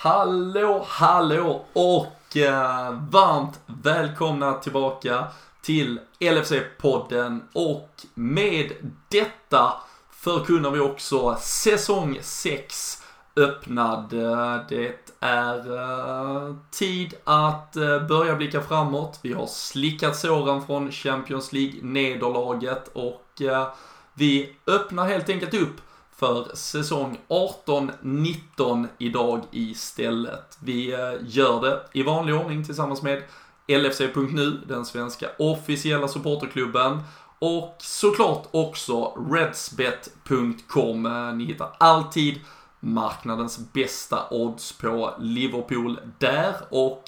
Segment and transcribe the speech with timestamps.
[0.00, 5.26] Hallå, hallå och eh, varmt välkomna tillbaka
[5.62, 8.72] till LFC-podden och med
[9.08, 9.72] detta
[10.10, 13.02] förkunnar vi också säsong 6
[13.36, 14.12] öppnad.
[14.12, 19.18] Eh, det är eh, tid att eh, börja blicka framåt.
[19.22, 23.68] Vi har slickat såren från Champions League-nederlaget och eh,
[24.14, 25.80] vi öppnar helt enkelt upp
[26.18, 30.58] för säsong 18-19 idag istället.
[30.60, 33.22] Vi eh, gör det i vanlig ordning tillsammans med
[33.68, 36.98] LFC.nu, den svenska officiella supporterklubben.
[37.38, 41.06] Och såklart också Redsbet.com.
[41.06, 42.40] Eh, ni hittar alltid
[42.80, 47.02] marknadens bästa odds på Liverpool där och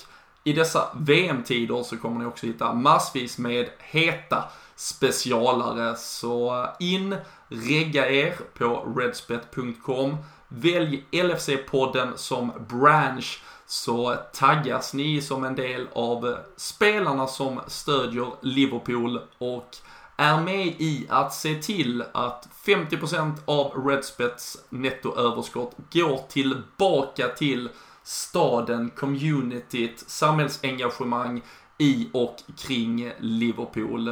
[0.44, 4.44] i dessa VM-tider så kommer ni också hitta massvis med heta
[4.76, 5.96] specialare.
[5.96, 7.16] Så eh, in,
[7.50, 10.16] regga er på redspet.com
[10.48, 19.20] Välj LFC-podden som branch så taggas ni som en del av spelarna som stödjer Liverpool
[19.38, 19.76] och
[20.16, 27.68] är med i att se till att 50% av Redspets nettoöverskott går tillbaka till
[28.02, 31.42] staden, communityt, samhällsengagemang
[31.78, 34.04] i och kring Liverpool.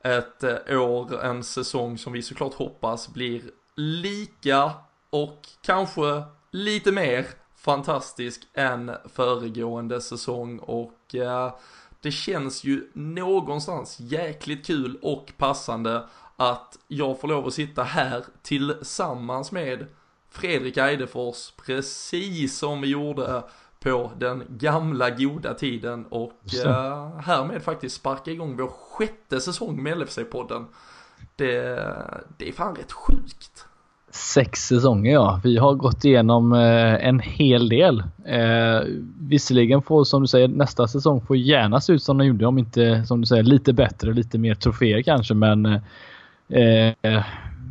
[0.04, 3.42] Ett eh, år, en säsong som vi såklart hoppas blir
[3.76, 4.72] lika
[5.10, 7.26] och kanske lite mer
[7.56, 11.54] fantastisk än föregående säsong och eh,
[12.00, 18.24] det känns ju någonstans jäkligt kul och passande att jag får lov att sitta här
[18.42, 19.86] tillsammans med
[20.30, 23.42] Fredrik Eidefors precis som vi gjorde
[23.86, 26.32] på den gamla goda tiden och
[26.66, 30.64] uh, härmed faktiskt sparka igång vår sjätte säsong med LFC-podden.
[31.36, 31.52] Det,
[32.38, 33.66] det är fan rätt sjukt.
[34.10, 35.40] Sex säsonger ja.
[35.44, 38.02] Vi har gått igenom eh, en hel del.
[38.24, 38.80] Eh,
[39.20, 42.46] visserligen får, som du säger, nästa säsong får gärna se ut som den gjorde.
[42.46, 45.34] Om inte, som du säger, lite bättre, lite mer troféer kanske.
[45.34, 47.24] Men eh,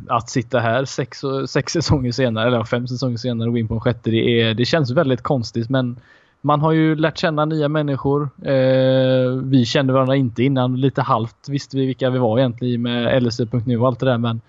[0.08, 3.74] att sitta här sex, sex säsonger senare, eller fem säsonger senare och gå in på
[3.74, 5.70] en sjätte, det, är, det känns väldigt konstigt.
[5.70, 5.96] Men
[6.40, 8.28] man har ju lärt känna nya människor.
[8.42, 10.80] Eh, vi kände varandra inte innan.
[10.80, 14.18] Lite halvt visste vi vilka vi var egentligen med LSE.nu och allt det där.
[14.18, 14.40] Men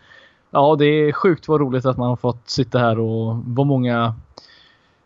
[0.52, 4.16] ja, det är sjukt vad roligt att man har fått sitta här och vad många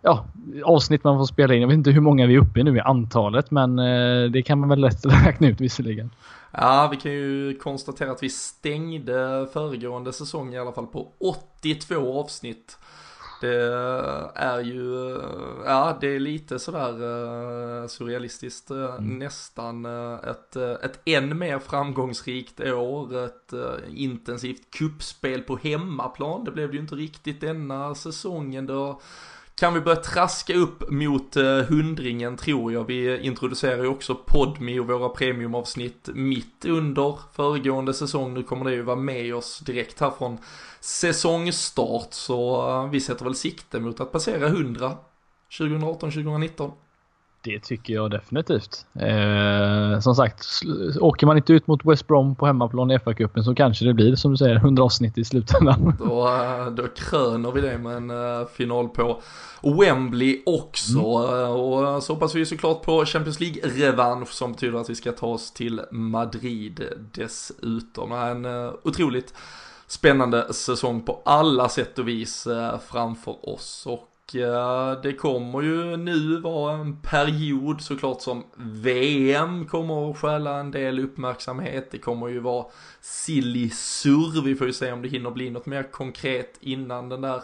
[0.01, 0.25] ja,
[0.63, 1.61] avsnitt man får spela in.
[1.61, 4.41] Jag vet inte hur många vi är uppe i nu i antalet, men eh, det
[4.41, 6.09] kan man väl lätt räkna ut visserligen.
[6.51, 12.19] Ja, vi kan ju konstatera att vi stängde föregående säsong i alla fall på 82
[12.19, 12.77] avsnitt.
[13.41, 13.73] Det
[14.35, 15.19] är ju,
[15.65, 19.19] ja det är lite sådär uh, surrealistiskt, mm.
[19.19, 19.85] nästan
[20.15, 23.53] ett, ett än mer framgångsrikt år, ett
[23.89, 26.43] intensivt kuppspel på hemmaplan.
[26.43, 29.01] Det blev det ju inte riktigt denna säsongen då
[29.61, 32.83] kan vi börja traska upp mot eh, hundringen tror jag.
[32.83, 38.33] Vi introducerar ju också Podmi och våra premiumavsnitt mitt under föregående säsong.
[38.33, 40.37] Nu kommer det ju vara med oss direkt här från
[40.79, 42.13] säsongstart.
[42.13, 44.97] Så eh, vi sätter väl sikte mot att passera 100
[45.49, 46.71] 2018-2019.
[47.43, 48.85] Det tycker jag definitivt.
[48.95, 50.45] Eh, som sagt,
[50.99, 54.15] åker man inte ut mot West Brom på hemmaplan i FA-cupen så kanske det blir
[54.15, 55.95] som du säger 100 avsnitt i slutändan.
[55.99, 59.21] Då, eh, då kröner vi det med en uh, final på
[59.61, 60.99] Wembley också.
[60.99, 61.51] Mm.
[61.51, 65.51] Och så hoppas vi såklart på Champions League-revansch som betyder att vi ska ta oss
[65.51, 66.83] till Madrid
[67.13, 68.11] dessutom.
[68.11, 69.33] En uh, otroligt
[69.87, 73.85] spännande säsong på alla sätt och vis uh, framför oss.
[73.85, 80.59] Och Eh, det kommer ju nu vara en period såklart som VM kommer att stjäla
[80.59, 81.91] en del uppmärksamhet.
[81.91, 82.65] Det kommer ju vara
[83.01, 84.41] silly surr.
[84.43, 87.41] Vi får ju se om det hinner bli något mer konkret innan den där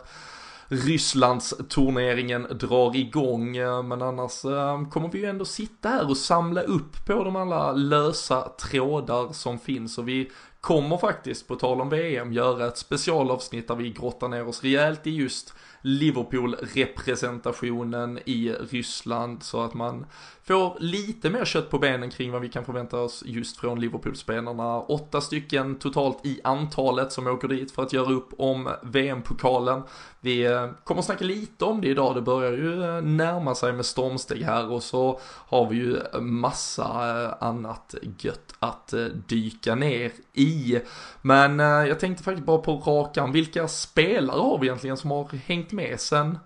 [0.67, 3.57] Rysslands turneringen drar igång.
[3.57, 7.35] Eh, men annars eh, kommer vi ju ändå sitta här och samla upp på de
[7.35, 10.31] alla lösa trådar som finns och vi
[10.61, 15.07] kommer faktiskt, på tal om VM, göra ett specialavsnitt där vi grottar ner oss rejält
[15.07, 15.53] i just
[15.87, 20.05] Liverpool-representationen i Ryssland så att man
[20.47, 24.81] får lite mer kött på benen kring vad vi kan förvänta oss just från Liverpool-spelarna.
[24.81, 29.83] Åtta stycken totalt i antalet som åker dit för att göra upp om VM-pokalen.
[30.19, 33.73] Vi eh, kommer att snacka lite om det idag, det börjar ju eh, närma sig
[33.73, 36.83] med stormsteg här och så har vi ju massa
[37.23, 38.93] eh, annat gött att
[39.27, 40.79] dyka ner i.
[41.21, 45.71] Men jag tänkte faktiskt bara på rakan, vilka spelare har vi egentligen som har hängt
[45.71, 46.37] med sen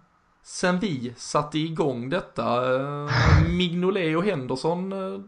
[0.44, 2.76] sen vi satte igång detta.
[2.76, 3.10] Eh,
[3.50, 5.20] Mignolet och Henderson eh,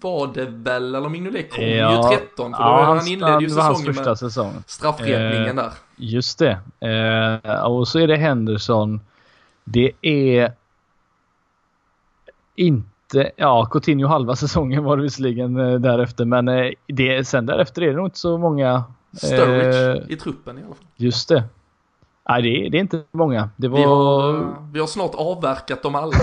[0.00, 3.94] var det väl, eller Mignolet kom ja, ju 13 för ja, han inledde ju säsongen
[3.94, 4.52] första med säsong.
[4.66, 5.72] straffräddningen eh, där.
[5.96, 6.58] Just det.
[6.80, 9.00] Eh, och så är det Henderson.
[9.64, 10.52] Det är
[12.54, 17.86] inte, ja Coutinho halva säsongen var det visserligen eh, därefter men det, sen därefter är
[17.86, 18.84] det nog inte så många.
[19.12, 20.84] Sturridge i truppen i alla fall.
[20.96, 21.44] Just det.
[22.28, 23.50] Nej, det, det är inte många.
[23.56, 23.78] Det var...
[23.78, 26.16] vi, har, vi har snart avverkat dem alla.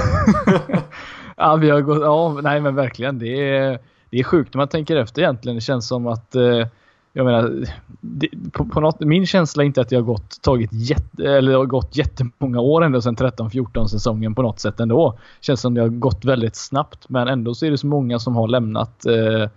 [1.37, 3.19] ja, vi har gått, ja, nej men verkligen.
[3.19, 3.79] Det är,
[4.09, 5.55] det är sjukt när man tänker efter egentligen.
[5.55, 6.67] Det känns som att eh,
[7.13, 7.65] jag menar,
[8.01, 11.53] det, på, på något, min känsla är inte att jag har gått, tagit jätte, eller
[11.53, 15.17] har gått jättemånga år ändå sedan 13-14 säsongen på något sätt ändå.
[15.41, 18.35] Känns som det har gått väldigt snabbt men ändå så är det så många som
[18.35, 19.05] har lämnat.
[19.05, 19.49] Eh,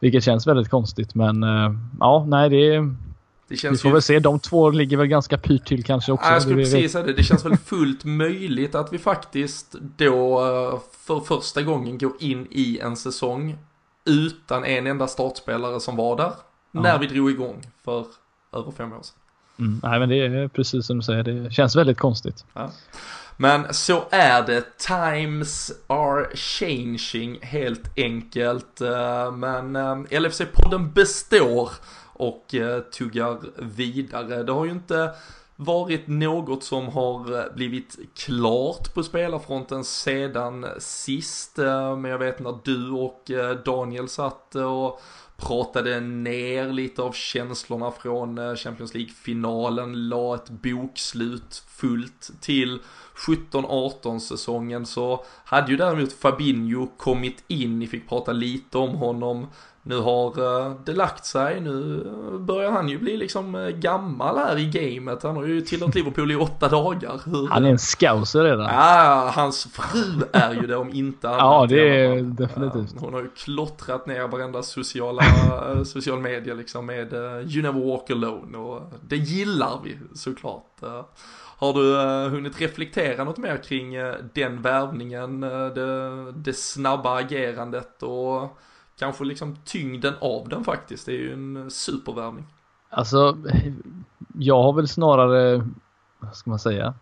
[0.00, 2.94] vilket känns väldigt konstigt men eh, ja, nej det är
[3.48, 3.92] vi får ju...
[3.92, 6.26] väl se, de två ligger väl ganska pyrt till kanske också.
[6.26, 10.40] Ja, jag skulle precis säga det, det känns väl fullt möjligt att vi faktiskt då
[10.40, 13.58] eh, för första gången går in i en säsong
[14.04, 16.32] utan en enda startspelare som var där
[16.72, 16.80] ja.
[16.80, 18.06] när vi drog igång för
[18.52, 19.16] över fem år sedan.
[19.58, 22.44] Mm, nej men det är precis som du säger, det känns väldigt konstigt.
[22.52, 22.70] Ja.
[23.36, 28.80] Men så är det, times are changing helt enkelt.
[28.80, 31.70] Eh, men eh, LFC-podden består
[32.14, 34.42] och eh, tuggar vidare.
[34.42, 35.10] Det har ju inte
[35.56, 41.58] varit något som har eh, blivit klart på spelarfronten sedan sist.
[41.58, 43.30] Eh, men jag vet när du och
[43.64, 45.00] Daniel satt och
[45.36, 52.78] pratade ner lite av känslorna från Champions League-finalen, la ett bokslut fullt till
[53.16, 59.46] 17-18 säsongen så hade ju däremot Fabinho kommit in, ni fick prata lite om honom
[59.86, 60.26] nu har
[60.66, 62.06] eh, det lagt sig, nu
[62.38, 65.22] börjar han ju bli liksom eh, gammal här i gamet.
[65.22, 67.20] Han har ju tillhört Liverpool i åtta dagar.
[67.24, 67.48] Hur...
[67.48, 68.66] Han är en scouser redan.
[68.74, 71.40] Ja, hans fru är ju det om inte annat.
[71.40, 73.00] ja, det är definitivt.
[73.00, 77.62] Hon har ju klottrat ner varenda sociala, eh, Eh, social media liksom med eh, You
[77.62, 80.82] never walk alone och det gillar vi såklart.
[80.82, 81.04] Eh,
[81.56, 81.94] har du
[82.30, 83.94] hunnit reflektera något mer kring
[84.34, 88.58] den värvningen, det, det snabba agerandet och
[88.98, 91.06] kanske liksom tyngden av den faktiskt.
[91.06, 92.46] Det är ju en supervärvning.
[92.90, 93.36] Alltså,
[94.38, 95.68] jag har väl snarare,
[96.18, 96.94] vad ska man säga?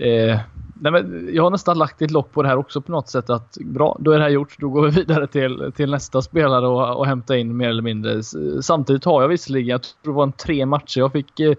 [0.00, 0.38] Eh,
[0.74, 3.30] nej men jag har nästan lagt ett lock på det här också på något sätt
[3.30, 4.56] att bra, då är det här gjort.
[4.58, 8.22] Då går vi vidare till, till nästa spelare och, och hämtar in mer eller mindre.
[8.62, 11.54] Samtidigt har jag visserligen, jag tror det var en tre matcher jag fick eh,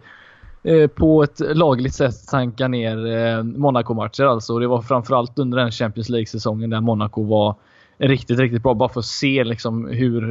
[0.64, 4.60] eh på ett lagligt sätt tanka ner eh, Monaco-matcher alltså.
[4.60, 7.56] Det var framförallt under den Champions League-säsongen där Monaco var
[7.98, 8.74] riktigt, riktigt bra.
[8.74, 10.22] Bara för att se liksom hur...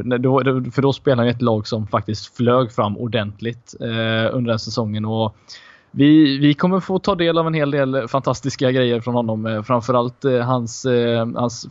[0.71, 5.05] För då spelade vi ett lag som faktiskt flög fram ordentligt eh, under den säsongen.
[5.05, 5.37] Och
[5.93, 9.47] vi, vi kommer få ta del av en hel del fantastiska grejer från honom.
[9.47, 11.69] Eh, framförallt eh, hans, eh, hans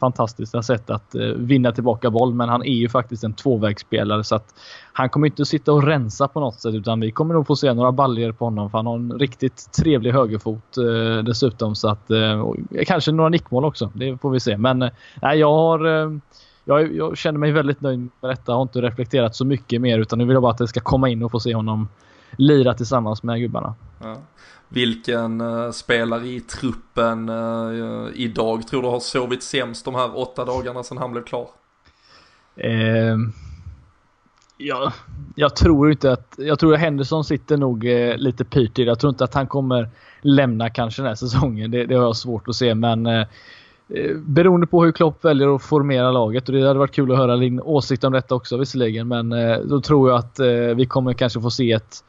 [0.00, 2.34] fantastiska sätt att vinna tillbaka boll.
[2.34, 4.54] Men han är ju faktiskt en tvåvägsspelare så att
[4.92, 7.74] han kommer inte sitta och rensa på något sätt utan vi kommer nog få se
[7.74, 10.74] några baljer på honom för han har en riktigt trevlig högerfot
[11.24, 11.74] dessutom.
[11.74, 12.10] Så att,
[12.86, 14.56] kanske några nickmål också, det får vi se.
[14.56, 14.78] Men
[15.22, 15.78] nej, jag har
[16.64, 18.52] jag, jag, känner mig väldigt nöjd med detta.
[18.52, 20.80] Jag har inte reflekterat så mycket mer utan nu vill jag bara att det ska
[20.80, 21.88] komma in och få se honom
[22.36, 23.74] lira tillsammans med gubbarna.
[24.02, 24.16] Ja.
[24.68, 30.44] Vilken uh, spelare i truppen uh, idag tror du har sovit sämst de här åtta
[30.44, 31.48] dagarna sedan han blev klar?
[32.64, 33.16] Uh,
[34.56, 34.92] ja,
[35.34, 36.34] jag tror inte att...
[36.38, 38.88] Jag tror att Henderson sitter nog uh, lite pyrt i det.
[38.88, 41.70] Jag tror inte att han kommer lämna kanske den här säsongen.
[41.70, 43.26] Det, det har jag svårt att se men uh,
[44.14, 47.36] Beroende på hur Klopp väljer att formera laget och det hade varit kul att höra
[47.36, 49.30] din åsikt om detta också visserligen men
[49.68, 50.40] då tror jag att
[50.76, 52.04] vi kommer kanske få se ett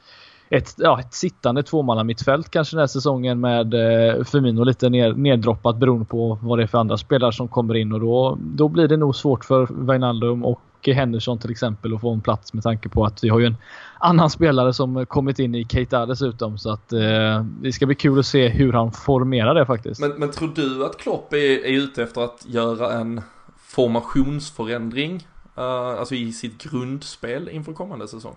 [0.50, 5.78] ett, ja, ett sittande tvåmannamittfält kanske den här säsongen med eh, Firmino lite ner, neddroppat
[5.78, 8.88] beroende på vad det är för andra spelare som kommer in och då, då blir
[8.88, 12.90] det nog svårt för Wijnaldum och Henderson till exempel att få en plats med tanke
[12.90, 13.58] på att vi har ju en
[14.00, 18.20] annan spelare som kommit in i Keita dessutom så att eh, det ska bli kul
[18.20, 20.02] att se hur han formerar det faktiskt.
[20.02, 23.22] Men, men tror du att Klopp är, är ute efter att göra en
[23.58, 25.28] formationsförändring,
[25.58, 25.64] uh,
[26.00, 28.36] alltså i sitt grundspel inför kommande säsong?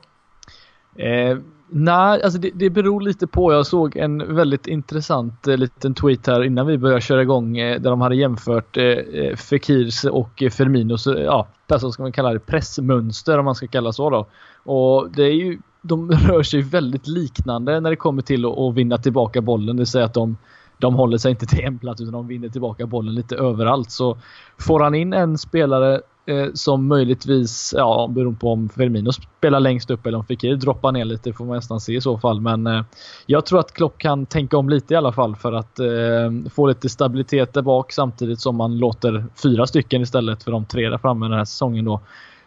[0.96, 3.52] Eh, nej, alltså det, det beror lite på.
[3.52, 7.80] Jag såg en väldigt intressant eh, liten tweet här innan vi började köra igång eh,
[7.80, 12.32] där de hade jämfört eh, eh Fekirs och eh, Firminos, ja, alltså ska man kalla
[12.32, 14.26] det pressmönster om man ska kalla så då.
[14.72, 18.74] Och det är ju, de rör sig väldigt liknande när det kommer till att, att
[18.74, 19.76] vinna tillbaka bollen.
[19.76, 20.36] Det vill säga att de
[20.82, 23.90] de håller sig inte till en plats utan de vinner tillbaka bollen lite överallt.
[23.90, 24.18] Så
[24.58, 29.90] får han in en spelare eh, som möjligtvis, ja beroende på om Firmino spelar längst
[29.90, 32.40] upp eller om Fikir droppar ner lite får man nästan se i så fall.
[32.40, 32.84] Men eh,
[33.26, 36.66] jag tror att Klopp kan tänka om lite i alla fall för att eh, få
[36.66, 40.98] lite stabilitet där bak samtidigt som man låter fyra stycken istället för de tre där
[40.98, 42.00] framme den här säsongen då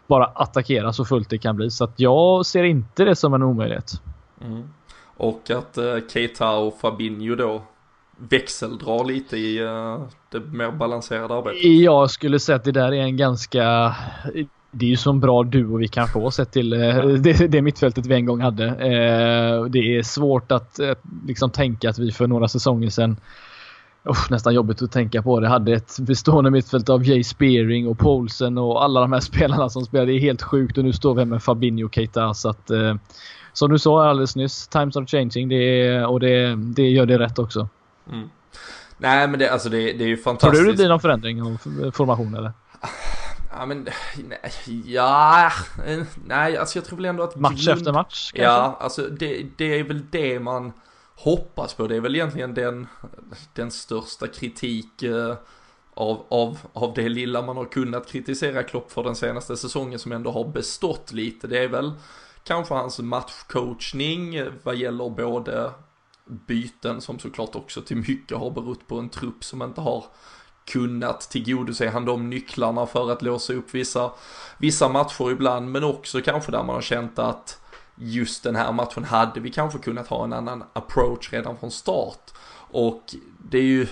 [0.08, 1.70] bara attackera så fullt det kan bli.
[1.72, 3.92] Så att jag ser inte det som en omöjlighet.
[4.42, 4.64] Mm.
[5.18, 7.62] Och att eh, Keita och Fabinho då
[8.18, 11.64] växeldra lite i uh, det mer balanserade arbetet?
[11.64, 13.96] Jag skulle säga att det där är en ganska
[14.72, 18.06] det är ju så bra duo vi kan få sett till uh, det, det mittfältet
[18.06, 18.66] vi en gång hade.
[18.66, 20.80] Uh, det är svårt att
[21.28, 23.18] liksom tänka att vi för några säsonger sedan
[24.06, 25.48] Oh, nästan jobbigt att tänka på det.
[25.48, 29.86] Hade ett bestående mittfält av Jay Spearing och Paulsen och alla de här spelarna som
[29.86, 30.12] spelade.
[30.12, 32.34] Det är helt sjukt och nu står vi med Fabinho och Keita.
[32.34, 32.96] Så att, eh,
[33.54, 37.40] som du sa alldeles nyss, times are changing det och det, det gör det rätt
[37.40, 37.68] också.
[38.12, 38.30] Mm.
[38.98, 40.60] Nej men det, alltså det, det är ju fantastiskt.
[40.60, 42.54] Tror du det blir någon förändring av formation eller?
[43.58, 45.52] Ja men, nej, ja,
[46.26, 47.36] nej alltså jag tror väl ändå att...
[47.36, 48.44] Match grund, efter match kanske?
[48.44, 50.74] Ja, alltså det, det är väl det man
[51.16, 51.88] hoppas på.
[51.88, 52.88] Det är väl egentligen den,
[53.54, 55.36] den största kritik eh,
[55.94, 60.12] av, av, av det lilla man har kunnat kritisera Klopp för den senaste säsongen som
[60.12, 61.48] ändå har bestått lite.
[61.48, 61.94] Det är väl
[62.44, 65.72] kanske hans matchcoachning vad gäller både
[66.26, 70.06] byten som såklart också till mycket har berott på en trupp som inte har
[70.66, 74.12] kunnat tillgodose han de nycklarna för att låsa upp vissa,
[74.58, 77.62] vissa matcher ibland men också kanske där man har känt att
[77.96, 82.32] just den här matchen hade vi kanske kunnat ha en annan approach redan från start.
[82.72, 83.88] Och det är ju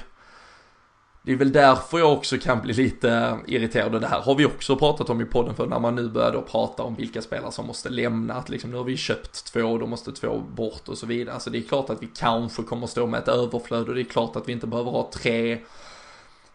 [1.25, 4.35] det är väl därför jag också kan bli lite eh, irriterad och det här har
[4.35, 7.21] vi också pratat om i podden för när man nu börjar då prata om vilka
[7.21, 10.39] spelare som måste lämna, att liksom nu har vi köpt två, och då måste två
[10.39, 11.39] bort och så vidare.
[11.39, 14.05] Så det är klart att vi kanske kommer stå med ett överflöd och det är
[14.05, 15.59] klart att vi inte behöver ha tre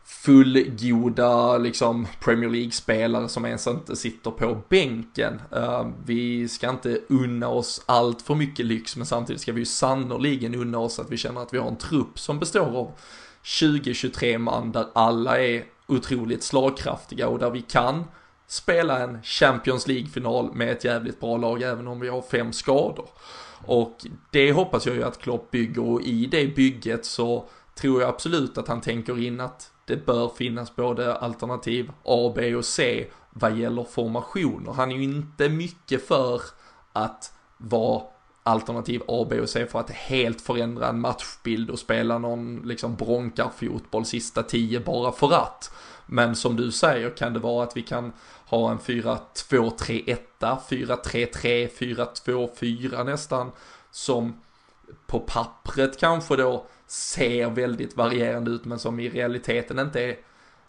[0.05, 5.41] fullgoda liksom Premier League-spelare som ens inte sitter på bänken.
[5.57, 9.67] Uh, vi ska inte unna oss allt för mycket lyx men samtidigt ska vi ju
[9.67, 12.93] sannoliken unna oss att vi känner att vi har en trupp som består av
[13.49, 18.05] 20-23 man där alla är otroligt slagkraftiga och där vi kan
[18.47, 23.09] spela en Champions League-final med ett jävligt bra lag även om vi har fem skador.
[23.65, 28.09] Och det hoppas jag ju att Klopp bygger och i det bygget så tror jag
[28.09, 33.07] absolut att han tänker in att det bör finnas både alternativ A, B och C
[33.31, 34.73] vad gäller formationer.
[34.73, 36.43] Han är ju inte mycket för
[36.93, 38.03] att vara
[38.49, 42.97] alternativ A, B och C för att helt förändra en matchbild och spela någon liksom
[42.97, 45.71] bronkarfotboll sista tio bara för att.
[46.07, 48.13] Men som du säger kan det vara att vi kan
[48.47, 53.51] ha en 4-2-3-1, 4-3-3, 4-2-4 nästan
[53.91, 54.41] som
[55.07, 60.17] på pappret kanske då ser väldigt varierande ut men som i realiteten inte är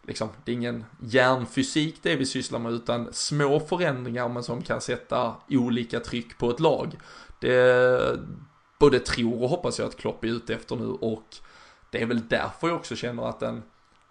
[0.10, 4.82] liksom, det är ingen hjärnfysik det vi sysslar med utan små förändringar men som kan
[4.82, 6.98] sätta olika tryck på ett lag.
[7.40, 8.20] Det
[8.80, 11.36] både tror och hoppas jag att Klopp är ute efter nu och
[11.92, 13.64] det är väl därför jag också känner att en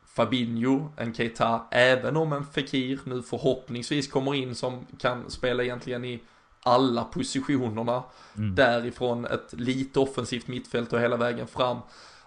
[0.07, 6.05] Fabinho, en Keita, även om en Fekir nu förhoppningsvis kommer in som kan spela egentligen
[6.05, 6.23] i
[6.63, 8.03] alla positionerna
[8.37, 8.55] mm.
[8.55, 11.79] därifrån ett lite offensivt mittfält och hela vägen fram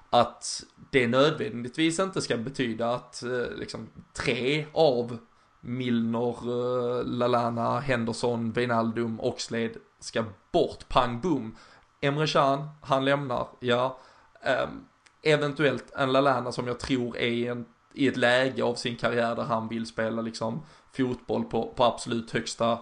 [0.10, 5.18] att det nödvändigtvis inte ska betyda att eh, liksom tre av
[5.62, 11.56] Milner, eh, Lalana, Henderson, Wijnaldum, Oxlade ska bort, pang boom.
[12.02, 14.00] Emre Can, han lämnar, ja.
[14.64, 14.86] Um,
[15.24, 19.44] eventuellt en Lalana som jag tror är en, i ett läge av sin karriär där
[19.44, 20.62] han vill spela liksom
[20.98, 22.78] fotboll på, på absolut högsta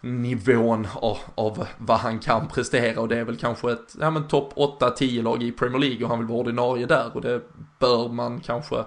[0.00, 4.28] nivån av, av, vad han kan prestera och det är väl kanske ett ja, men
[4.28, 7.42] topp 8-10 lag i Premier League och han vill vara ordinarie där och det
[7.78, 8.84] bör man kanske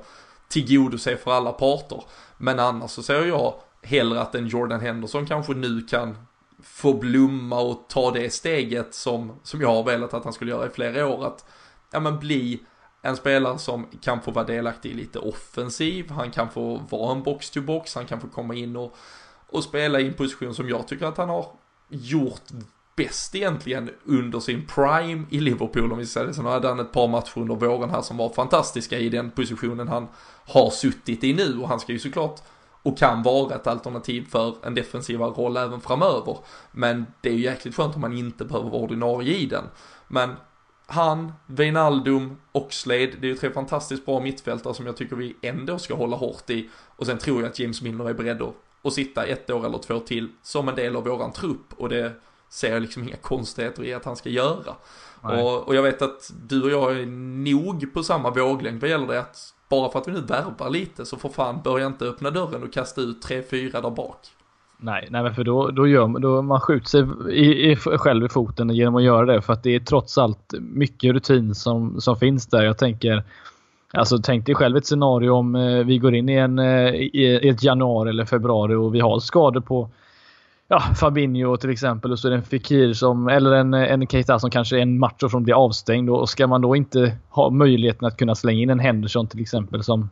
[0.47, 2.03] tillgodose för alla parter.
[2.41, 6.17] Men annars så ser jag hellre att en Jordan Henderson kanske nu kan
[6.63, 10.67] få blomma och ta det steget som, som jag har velat att han skulle göra
[10.67, 11.25] i flera år.
[11.25, 11.45] Att
[11.91, 12.59] ja, men bli
[13.01, 17.23] en spelare som kan få vara delaktig i lite offensiv, han kan få vara en
[17.23, 18.95] box-to-box, han kan få komma in och,
[19.47, 21.47] och spela i en position som jag tycker att han har
[21.89, 22.43] gjort
[23.03, 26.33] bäst egentligen under sin prime i Liverpool om vi säger det.
[26.33, 29.87] Sen hade han ett par matcher under våren här som var fantastiska i den positionen
[29.87, 30.07] han
[30.47, 32.39] har suttit i nu och han ska ju såklart
[32.83, 36.37] och kan vara ett alternativ för en defensiva roll även framöver.
[36.71, 39.63] Men det är ju jäkligt skönt om man inte behöver vara ordinarie i den.
[40.07, 40.29] Men
[40.85, 45.79] han, Wijnaldum, Oxlade, det är ju tre fantastiskt bra mittfältare som jag tycker vi ändå
[45.79, 46.69] ska hålla hårt i.
[46.95, 49.77] Och sen tror jag att James Milner är beredd att, att sitta ett år eller
[49.77, 51.73] två till som en del av våran trupp.
[51.77, 52.13] Och det
[52.51, 54.75] ser jag liksom inga konstigheter i att han ska göra.
[55.21, 57.05] Och, och, jag vet att du och jag är
[57.43, 61.05] nog på samma våglängd vad gäller det att bara för att vi nu värvar lite
[61.05, 64.17] så får fan börja inte öppna dörren och kasta ut tre, fyra där bak.
[64.77, 68.25] Nej, nej men för då, då gör man, då man skjuter sig i, i, själv
[68.25, 69.41] i foten genom att göra det.
[69.41, 72.63] För att det är trots allt mycket rutin som, som finns där.
[72.63, 73.23] Jag tänker,
[73.93, 77.49] alltså tänk dig själv ett scenario om eh, vi går in i, en, eh, i
[77.49, 79.89] ett januari eller februari och vi har skador på
[80.71, 84.39] ja, Fabinho till exempel och så är det en Fekir som, eller en, en Keita
[84.39, 86.09] som kanske är en match som blir avstängd.
[86.09, 89.83] Och ska man då inte ha möjligheten att kunna slänga in en Henderson till exempel
[89.83, 90.09] som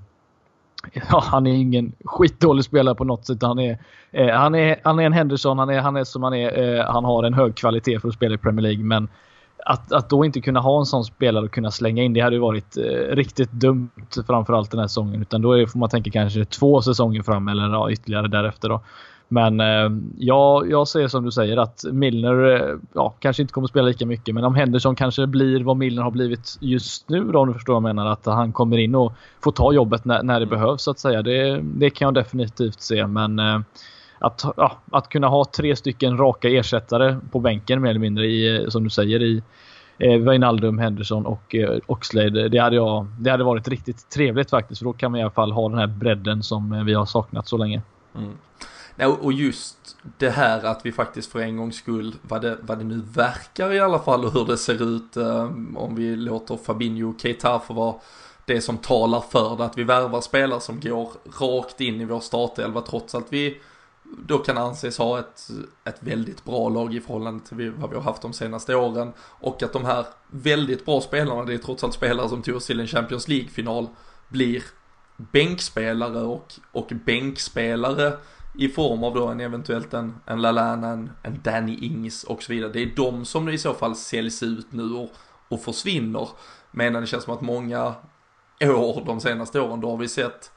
[0.93, 3.41] Ja, han är ingen skitdålig spelare på något sätt.
[3.41, 3.77] Han är,
[4.11, 6.77] eh, han är, han är en Henderson, han är, han är som han är.
[6.77, 8.83] Eh, han har en hög kvalitet för att spela i Premier League.
[8.83, 9.07] Men
[9.65, 12.35] att, att då inte kunna ha en sån spelare och kunna slänga in, det hade
[12.35, 13.89] ju varit eh, riktigt dumt
[14.27, 15.21] framförallt den här säsongen.
[15.21, 18.69] Utan då är, får man tänka kanske två säsonger fram eller ja, ytterligare därefter.
[18.69, 18.81] Då.
[19.31, 23.67] Men eh, ja, jag säger som du säger att Milner eh, ja, kanske inte kommer
[23.67, 24.35] spela lika mycket.
[24.35, 27.73] Men om Henderson kanske blir vad Milner har blivit just nu då, om du förstår
[27.73, 28.11] vad jag menar.
[28.11, 30.59] Att han kommer in och får ta jobbet när, när det mm.
[30.59, 31.21] behövs så att säga.
[31.21, 33.07] Det, det kan jag definitivt se.
[33.07, 33.59] Men eh,
[34.19, 38.65] att, ja, att kunna ha tre stycken raka ersättare på bänken mer eller mindre i,
[38.69, 39.43] som du säger i
[39.97, 42.49] eh, Wijnaldum, Henderson och eh, Oxlade.
[42.49, 44.79] Det hade, jag, det hade varit riktigt trevligt faktiskt.
[44.79, 47.47] För då kan man i alla fall ha den här bredden som vi har saknat
[47.47, 47.81] så länge.
[48.15, 48.33] Mm.
[49.05, 52.83] Och just det här att vi faktiskt för en gångs skull, vad det, vad det
[52.83, 57.09] nu verkar i alla fall och hur det ser ut ehm, om vi låter Fabinho
[57.09, 57.95] och Keita få vara
[58.45, 62.19] det som talar för det, att vi värvar spelare som går rakt in i vår
[62.19, 63.61] startelva trots att vi
[64.03, 65.49] då kan anses ha ett,
[65.85, 69.13] ett väldigt bra lag i förhållande till vad vi har haft de senaste åren.
[69.19, 72.65] Och att de här väldigt bra spelarna, det är trots allt spelare som tog oss
[72.65, 73.87] till en Champions League-final,
[74.29, 74.63] blir
[75.17, 78.13] bänkspelare och, och bänkspelare
[78.57, 82.53] i form av då en eventuellt en, en Lalana, en, en Danny Ings och så
[82.53, 82.71] vidare.
[82.71, 85.09] Det är de som i så fall säljs ut nu och,
[85.49, 86.29] och försvinner.
[86.71, 87.95] Medan det känns som att många
[88.61, 90.51] år de senaste åren då har vi sett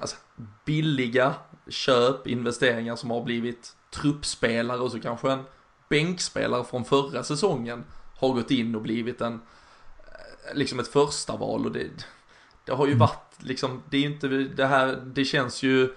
[0.00, 0.16] alltså,
[0.64, 1.34] billiga
[1.68, 5.44] köp, investeringar som har blivit truppspelare och så kanske en
[5.88, 7.84] bänkspelare från förra säsongen
[8.16, 11.86] har gått in och blivit en, eh, liksom ett första val och det,
[12.64, 12.98] det har ju mm.
[12.98, 15.94] varit liksom, det är inte det här, det känns ju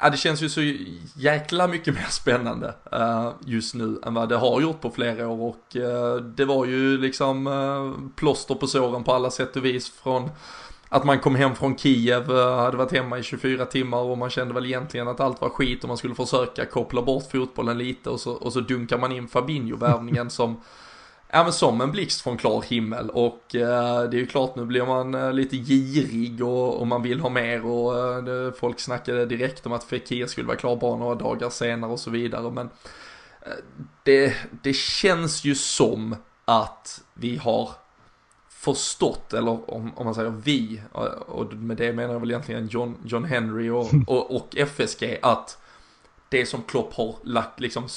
[0.00, 0.60] Ja, det känns ju så
[1.16, 5.48] jäkla mycket mer spännande uh, just nu än vad det har gjort på flera år.
[5.48, 9.90] Och uh, det var ju liksom uh, plåster på såren på alla sätt och vis
[9.90, 10.30] från
[10.88, 14.54] att man kom hem från Kiev, hade varit hemma i 24 timmar och man kände
[14.54, 18.20] väl egentligen att allt var skit och man skulle försöka koppla bort fotbollen lite och
[18.20, 20.60] så, och så dunkar man in Fabinho-värvningen som
[21.34, 23.10] ja men som en blixt från klar himmel.
[23.10, 27.02] Och eh, det är ju klart nu blir man eh, lite girig och, och, man
[27.02, 30.96] vill ha mer och eh, folk snackade direkt om att Fekir skulle vara klar bara
[30.96, 32.50] några dagar senare och så vidare.
[32.50, 32.70] Men
[33.42, 33.52] eh,
[34.02, 37.70] det, det känns ju som att vi har
[38.48, 40.80] förstått, eller om, om man säger vi,
[41.26, 45.58] och med det menar jag väl egentligen John, John Henry och, och, och FSG, att
[46.28, 47.88] det som Klopp har lagt, liksom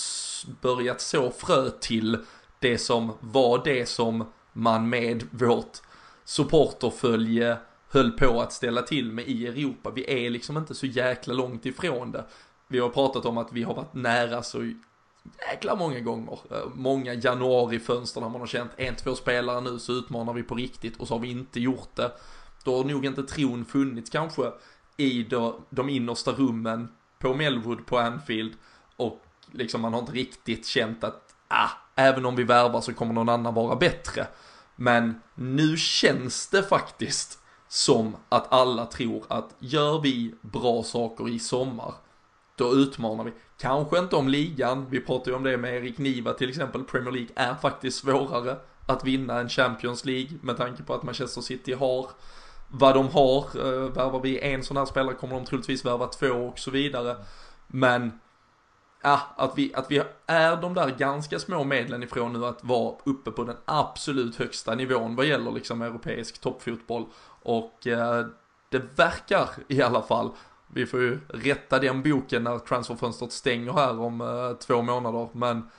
[0.61, 2.17] börjat så frö till
[2.59, 5.81] det som var det som man med vårt
[6.25, 7.57] supporterfölje
[7.89, 9.91] höll på att ställa till med i Europa.
[9.91, 12.25] Vi är liksom inte så jäkla långt ifrån det.
[12.67, 14.71] Vi har pratat om att vi har varit nära så
[15.51, 16.39] jäkla många gånger.
[16.51, 20.55] Eh, många januarifönster när man har känt en, två spelare nu så utmanar vi på
[20.55, 22.11] riktigt och så har vi inte gjort det.
[22.63, 24.51] Då har nog inte tron funnits kanske
[24.97, 25.23] i
[25.69, 26.87] de innersta rummen
[27.19, 28.53] på Melwood på Anfield
[28.95, 33.13] och liksom man har inte riktigt känt att ah, även om vi värvar så kommer
[33.13, 34.27] någon annan vara bättre.
[34.75, 41.39] Men nu känns det faktiskt som att alla tror att gör vi bra saker i
[41.39, 41.93] sommar,
[42.55, 43.33] då utmanar vi.
[43.57, 47.11] Kanske inte om ligan, vi pratade ju om det med Erik Niva till exempel, Premier
[47.11, 51.73] League är faktiskt svårare att vinna en Champions League med tanke på att Manchester City
[51.73, 52.09] har
[52.67, 53.39] vad de har.
[53.39, 57.15] Eh, värvar vi en sån här spelare kommer de troligtvis värva två och så vidare.
[57.67, 58.19] Men
[59.01, 62.95] ja, att, vi, att vi är de där ganska små medlen ifrån nu att vara
[63.03, 67.05] uppe på den absolut högsta nivån vad gäller liksom europeisk toppfotboll.
[67.41, 68.25] Och eh,
[68.69, 70.31] det verkar i alla fall,
[70.67, 75.69] vi får ju rätta den boken när transferfönstret stänger här om eh, två månader, men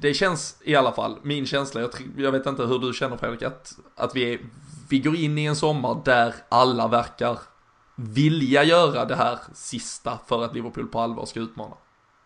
[0.00, 3.42] det känns i alla fall, min känsla, jag, jag vet inte hur du känner Fredrik,
[3.42, 4.40] att, att vi, är,
[4.88, 7.38] vi går in i en sommar där alla verkar
[7.96, 11.74] vilja göra det här sista för att Liverpool på allvar ska utmana.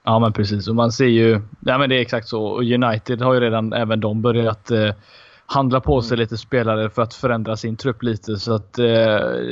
[0.09, 2.44] Ja men precis och man ser ju, ja men det är exakt så.
[2.44, 4.90] Och United har ju redan även de börjat eh,
[5.47, 6.21] handla på sig mm.
[6.21, 8.37] lite spelare för att förändra sin trupp lite.
[8.37, 8.85] Så att eh,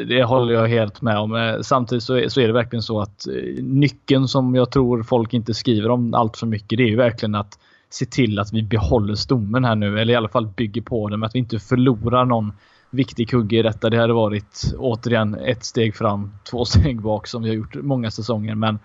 [0.09, 1.35] det håller jag helt med om.
[1.35, 5.03] Eh, samtidigt så är, så är det verkligen så att eh, nyckeln som jag tror
[5.03, 7.59] folk inte skriver om allt för mycket det är ju verkligen att
[7.91, 10.01] se till att vi behåller stommen här nu.
[10.01, 11.25] Eller i alla fall bygger på den.
[11.25, 12.53] Att vi inte förlorar någon
[12.91, 13.91] viktig kugge i detta.
[13.91, 18.11] Det hade varit återigen ett steg fram, två steg bak som vi har gjort många
[18.11, 18.55] säsonger.
[18.55, 18.79] Men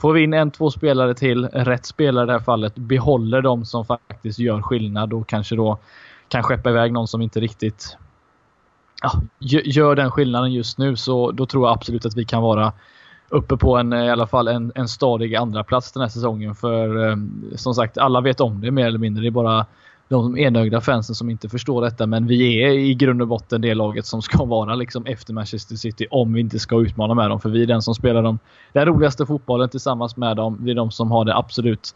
[0.00, 3.64] får vi in en, två spelare till, rätt spelare i det här fallet, behåller de
[3.64, 5.78] som faktiskt gör skillnad och kanske då
[6.28, 7.96] kan skeppa iväg någon som inte riktigt
[9.02, 9.12] ja,
[9.64, 12.72] gör den skillnaden just nu så då tror jag absolut att vi kan vara
[13.28, 16.54] uppe på en, eh, i alla fall en, en stadig andra plats den här säsongen.
[16.54, 17.16] För eh,
[17.54, 19.22] som sagt, alla vet om det mer eller mindre.
[19.22, 19.66] Det är bara
[20.10, 22.06] de enögda fansen som inte förstår detta.
[22.06, 25.76] Men vi är i grund och botten det laget som ska vara liksom efter Manchester
[25.76, 27.40] City om vi inte ska utmana med dem.
[27.40, 28.38] För vi är den som spelar dem,
[28.72, 30.58] den roligaste fotbollen tillsammans med dem.
[30.60, 31.94] Vi är de som har det absolut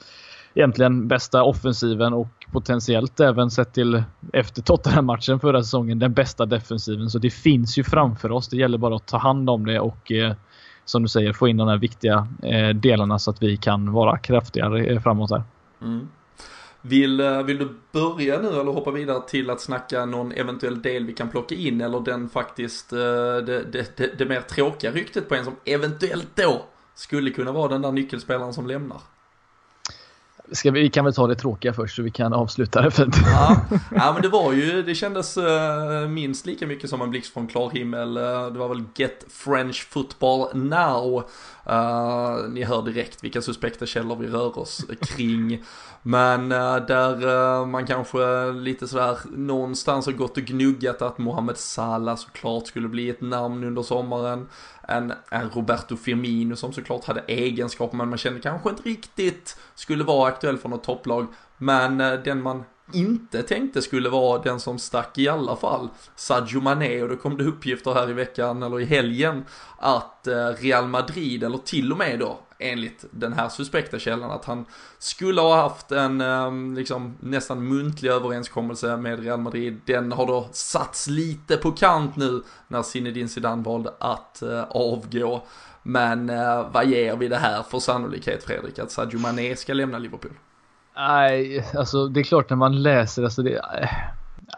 [0.54, 7.10] egentligen bästa offensiven och potentiellt även sett till efter Tottenham-matchen förra säsongen den bästa defensiven.
[7.10, 8.48] Så det finns ju framför oss.
[8.48, 10.32] Det gäller bara att ta hand om det och eh,
[10.84, 14.18] som du säger få in de här viktiga eh, delarna så att vi kan vara
[14.18, 15.42] kraftigare eh, framåt här.
[15.82, 16.08] Mm.
[16.86, 21.06] Vill, eh, vill du börja nu eller hoppa vidare till att snacka någon eventuell del
[21.06, 25.28] vi kan plocka in eller den faktiskt eh, det, det, det, det mer tråkiga ryktet
[25.28, 29.00] på en som eventuellt då skulle kunna vara den där nyckelspelaren som lämnar?
[30.52, 33.16] Ska vi, vi kan väl ta det tråkiga först så vi kan avsluta det fint.
[33.26, 33.60] Ja,
[33.94, 37.46] ja men det var ju, det kändes uh, minst lika mycket som en blixt från
[37.46, 38.18] klar himmel.
[38.18, 41.24] Uh, det var väl Get French Football Now.
[41.70, 45.64] Uh, ni hör direkt vilka suspekta källor vi rör oss kring.
[46.02, 52.66] Men där man kanske lite sådär någonstans har gått och gnuggat att Mohamed Salah såklart
[52.66, 54.46] skulle bli ett namn under sommaren
[54.88, 60.04] en, en Roberto Firmino som såklart hade egenskaper men man kände kanske inte riktigt skulle
[60.04, 61.26] vara aktuell för något topplag.
[61.58, 66.60] Men eh, den man inte tänkte skulle vara den som stack i alla fall, Sadio
[66.60, 69.44] Mané och då kom det uppgifter här i veckan eller i helgen
[69.78, 74.44] att eh, Real Madrid eller till och med då enligt den här suspekta källan att
[74.44, 74.64] han
[74.98, 79.80] skulle ha haft en ehm, liksom nästan muntlig överenskommelse med Real Madrid.
[79.84, 85.42] Den har då satts lite på kant nu när Zinedine Zidane valde att eh, avgå.
[85.82, 89.98] Men eh, vad ger vi det här för sannolikhet Fredrik att Sadio Mané ska lämna
[89.98, 90.32] Liverpool?
[90.96, 93.88] Nej, alltså det är klart när man läser, alltså det, eh,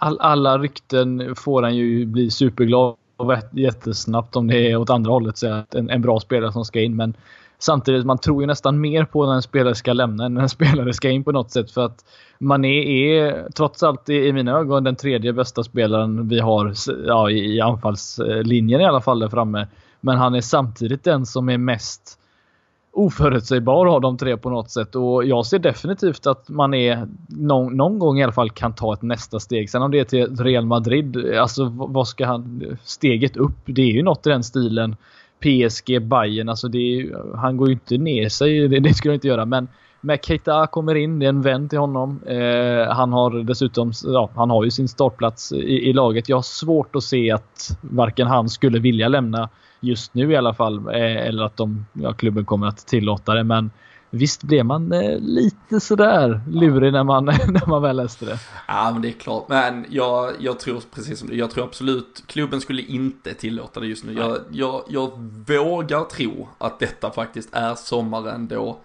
[0.01, 5.11] all, alla rykten får han ju bli superglad och jättesnabbt om det är åt andra
[5.13, 6.97] hållet så att en, en bra spelare som ska in.
[6.97, 7.15] Men
[7.59, 10.49] Samtidigt, man tror ju nästan mer på när en spelare ska lämna än när en
[10.59, 11.71] spelare ska in på något sätt.
[11.71, 12.05] För att
[12.39, 16.73] Mané är trots allt i mina ögon den tredje bästa spelaren vi har
[17.07, 19.67] ja, i anfallslinjen i alla fall där framme.
[20.01, 22.19] Men han är samtidigt den som är mest
[22.97, 24.95] oförutsägbar av de tre på något sätt.
[24.95, 28.95] Och jag ser definitivt att man är någon, någon, gång i alla fall kan ta
[28.95, 29.71] ett nästa steg.
[29.71, 32.63] Sen om det är till Real Madrid, alltså vad ska han...
[32.85, 34.97] Steget upp, det är ju något i den stilen.
[35.41, 39.29] PSG, Bayern, alltså det han går ju inte ner sig, det, det skulle han inte
[39.29, 39.45] göra.
[39.45, 39.69] Men
[40.01, 42.21] med Keita kommer in, det är en vän till honom.
[42.27, 46.29] Eh, han har dessutom, ja, han har ju sin startplats i, i, laget.
[46.29, 49.49] Jag har svårt att se att varken han skulle vilja lämna
[49.81, 53.45] just nu i alla fall, eh, eller att de, ja, klubben kommer att tillåta det.
[53.45, 53.71] Men
[54.11, 58.39] Visst blev man eh, lite sådär lurig när man, när man väl läste det?
[58.69, 59.49] Ja, men det är klart.
[59.49, 63.87] Men jag, jag tror precis som du, jag tror absolut klubben skulle inte tillåta det
[63.87, 64.13] just nu.
[64.13, 65.11] Jag, jag, jag
[65.47, 68.81] vågar tro att detta faktiskt är sommaren då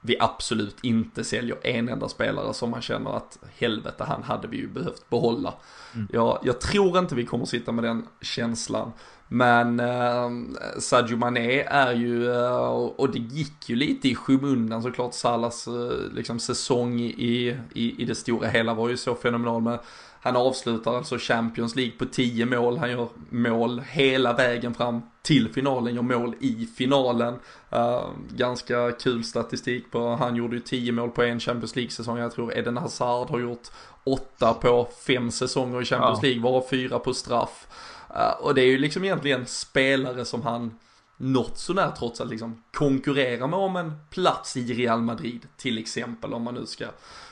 [0.00, 4.56] vi absolut inte säljer en enda spelare som man känner att helvete, han hade vi
[4.56, 5.54] ju behövt behålla.
[5.94, 6.08] Mm.
[6.12, 8.92] Jag, jag tror inte vi kommer sitta med den känslan.
[9.32, 10.30] Men eh,
[10.78, 16.12] Sadio Mané är ju, eh, och det gick ju lite i skymundan såklart, Salas eh,
[16.14, 19.62] liksom, säsong i, i, i det stora hela var ju så fenomenal.
[19.62, 19.78] Men
[20.20, 25.48] han avslutar alltså Champions League på 10 mål, han gör mål hela vägen fram till
[25.48, 27.34] finalen, gör mål i finalen.
[27.74, 32.32] Uh, ganska kul statistik på, han gjorde ju 10 mål på en Champions League-säsong, jag
[32.32, 33.68] tror Eden Hazard har gjort
[34.04, 36.28] 8 på 5 säsonger i Champions ja.
[36.28, 37.66] League, varav 4 på straff.
[38.40, 40.78] Och det är ju liksom egentligen spelare som han
[41.16, 46.34] något sånär trots att liksom konkurrera med om en plats i Real Madrid till exempel
[46.34, 46.86] om man nu ska,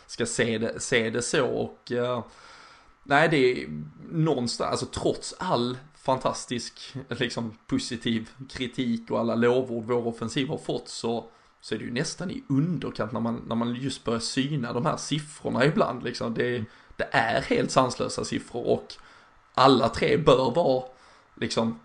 [0.06, 2.24] ska se, det, se det så och eh,
[3.02, 3.68] nej det är
[4.10, 10.88] någonstans, alltså trots all fantastisk, liksom positiv kritik och alla lovord vår offensiv har fått
[10.88, 14.72] så, så är det ju nästan i underkant när man, när man just börjar syna
[14.72, 16.34] de här siffrorna ibland liksom.
[16.34, 16.64] Det,
[16.96, 18.94] det är helt sanslösa siffror och
[19.58, 20.82] alla tre bör vara
[21.34, 21.78] liksom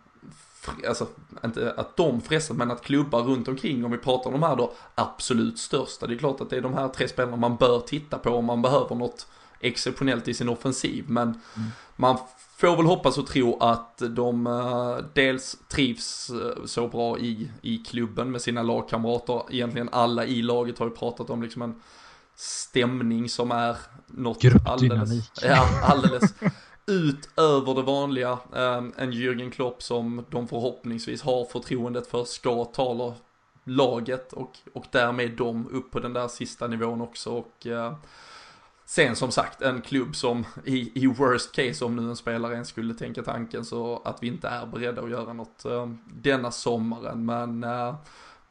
[0.88, 1.08] alltså
[1.46, 4.56] inte att de frestas men att klubbar runt omkring om vi pratar om de här
[4.56, 6.08] då absolut största.
[6.08, 8.46] Det är klart att det är de här tre spelarna man bör titta på om
[8.46, 9.28] man behöver något
[9.60, 11.70] exceptionellt i sin offensiv men mm.
[11.96, 12.18] man
[12.58, 17.78] får väl hoppas och tro att de uh, dels trivs uh, så bra i, i
[17.78, 19.44] klubben med sina lagkamrater.
[19.50, 21.82] Egentligen alla i laget har ju pratat om liksom en
[22.36, 26.34] stämning som är något alldeles, ja, alldeles
[26.88, 28.40] utöver det vanliga.
[28.56, 33.14] Ehm, en Jürgen Klopp som de förhoppningsvis har förtroendet för ska tala
[33.64, 37.32] laget och, och därmed dem upp på den där sista nivån också.
[37.32, 37.94] Och, eh,
[38.86, 42.68] Sen som sagt en klubb som i, i worst case om nu en spelare ens
[42.68, 47.26] skulle tänka tanken så att vi inte är beredda att göra något ehm, denna sommaren
[47.26, 47.96] men eh,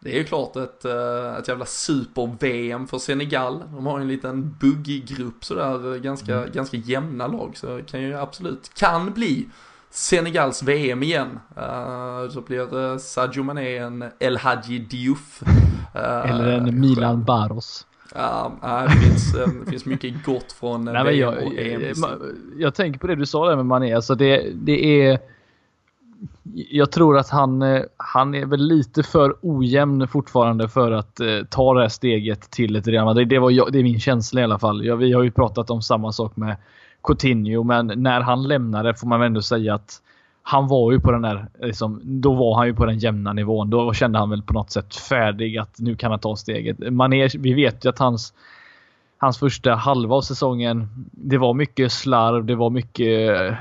[0.02, 3.62] det är ju klart ett, uh, ett jävla super-VM för Senegal.
[3.72, 6.52] De har en liten buggig grupp sådär, ganska, mm.
[6.52, 9.48] ganska jämna lag så det kan ju absolut, kan bli
[9.90, 11.40] Senegals VM igen.
[11.56, 15.42] Uh, så blir uh, Sadio Mané en El Hadji Diouf.
[15.42, 17.86] Uh, Eller en Milan Baros.
[18.14, 18.52] Ja,
[18.88, 21.80] det finns, eh, det finns mycket gott från Nej, jag, och EM.
[21.80, 22.20] Jag,
[22.56, 23.94] jag tänker på det du sa där med Mané.
[23.94, 25.18] Alltså det, det är...
[26.54, 31.26] Jag tror att han, eh, han är väl lite för ojämn fortfarande för att eh,
[31.50, 33.28] ta det här steget till ett Real Madrid.
[33.28, 34.84] Det, var jag, det är min känsla i alla fall.
[34.84, 36.56] Ja, vi har ju pratat om samma sak med
[37.02, 40.02] Coutinho, men när han lämnade får man väl ändå säga att
[40.42, 43.70] han var ju på den där, liksom, då var han ju på den jämna nivån.
[43.70, 46.92] Då kände han väl på något sätt färdig att nu kan han ta steget.
[46.92, 48.34] Mané, vi vet ju att hans,
[49.18, 53.54] hans första halva av säsongen, det var mycket slarv, det var mycket eh,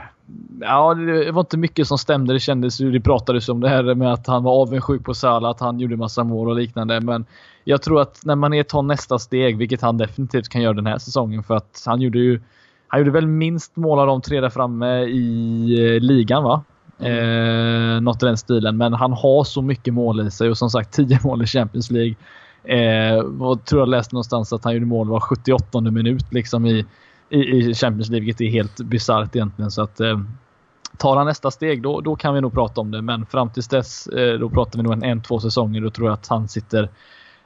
[0.62, 2.34] Ja, det var inte mycket som stämde.
[2.34, 5.60] Det kändes det pratades om det här med att han var avundsjuk på Salah, att
[5.60, 7.02] han gjorde massa mål och liknande.
[7.02, 7.26] Men
[7.64, 10.88] jag tror att när man är tar nästa steg, vilket han definitivt kan göra den
[10.88, 12.42] här säsongen, för att han gjorde ju
[12.88, 16.64] han gjorde väl minst mål av de tre där framme i eh, ligan va?
[17.00, 17.96] Mm.
[17.96, 18.78] Eh, något i den stilen.
[18.78, 21.92] Men han har så mycket mål i sig och som sagt 10 mål i Champions
[21.92, 22.16] League.
[22.64, 26.86] Eh, och tror jag läste någonstans att han gjorde mål var 78 minut liksom i,
[27.32, 28.26] i, i Champions League.
[28.26, 29.72] Vilket är helt bisarrt egentligen.
[29.72, 30.20] Så att, eh,
[30.98, 33.02] tar han nästa steg då, då kan vi nog prata om det.
[33.02, 35.82] Men fram tills dess eh, då pratar vi nog en, en, två säsonger.
[35.82, 36.90] Då tror jag att han sitter,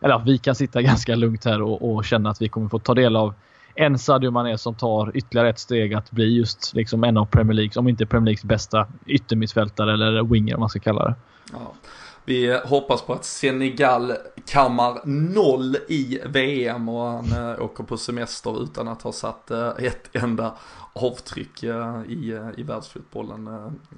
[0.02, 2.80] eller att vi kan sitta ganska lugnt här och, och känna att vi kommer få
[2.80, 3.34] ta del av
[3.76, 7.54] en Sadio Mané som tar ytterligare ett steg att bli just liksom en av Premier
[7.54, 11.16] Leagues, om inte Premier Leagues bästa yttermittfältare eller winger om man ska kalla det.
[11.52, 11.74] Ja.
[12.26, 14.14] Vi hoppas på att Senegal
[14.46, 19.70] kammar noll i VM och han äh, åker på semester utan att ha satt äh,
[19.78, 20.54] ett enda
[20.94, 23.50] avtryck äh, i, i världsfotbollen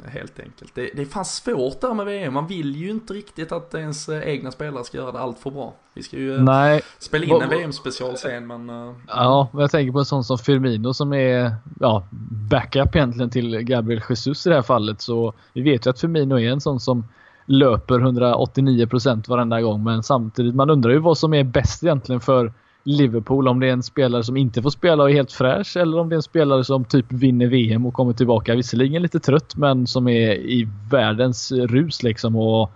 [0.06, 0.76] helt enkelt.
[0.76, 4.10] Det, det är fan svårt där med VM, man vill ju inte riktigt att ens
[4.10, 5.74] egna spelare ska göra det allt för bra.
[5.94, 6.82] Vi ska ju Nej.
[7.00, 8.70] spela in en VM-special sen men...
[9.08, 12.08] Ja, men jag tänker på en sån som Firmino som är ja,
[12.50, 16.40] backup egentligen till Gabriel Jesus i det här fallet så vi vet ju att Firmino
[16.40, 17.04] är en sån som
[17.48, 19.84] löper 189% varenda gång.
[19.84, 23.48] Men samtidigt, man undrar ju vad som är bäst egentligen för Liverpool.
[23.48, 26.10] Om det är en spelare som inte får spela och är helt fräsch eller om
[26.10, 28.56] det är en spelare som typ vinner VM och kommer tillbaka.
[28.56, 32.72] Visserligen lite trött men som är i världens rus liksom och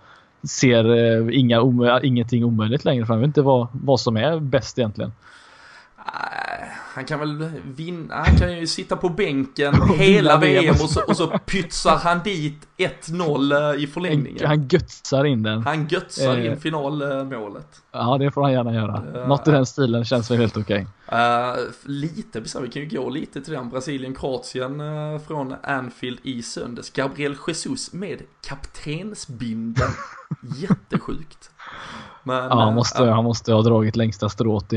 [0.48, 3.16] ser eh, inga, ingenting omöjligt längre fram.
[3.16, 5.12] Jag vet inte vad, vad som är bäst egentligen
[5.96, 6.51] ah,
[6.94, 11.16] han kan väl vinna, han kan ju sitta på bänken hela VM och så, och
[11.16, 14.46] så pytsar han dit 1-0 eh, i förlängningen.
[14.46, 15.62] Han götsar in den.
[15.62, 17.82] Han götsar in eh, finalmålet.
[17.92, 19.02] Ja, det får han gärna göra.
[19.20, 20.86] Uh, Något i den stilen känns väl helt okej.
[21.06, 21.20] Okay.
[21.20, 23.70] Uh, lite vi kan ju gå lite till den.
[23.70, 26.90] Brasilien-Kroatien uh, från Anfield i söndags.
[26.90, 29.90] Gabriel Jesus med kaptensbinden.
[30.56, 31.50] Jättesjukt.
[32.24, 34.76] Men, ja, han, måste, äh, han måste ha dragit längsta strået i,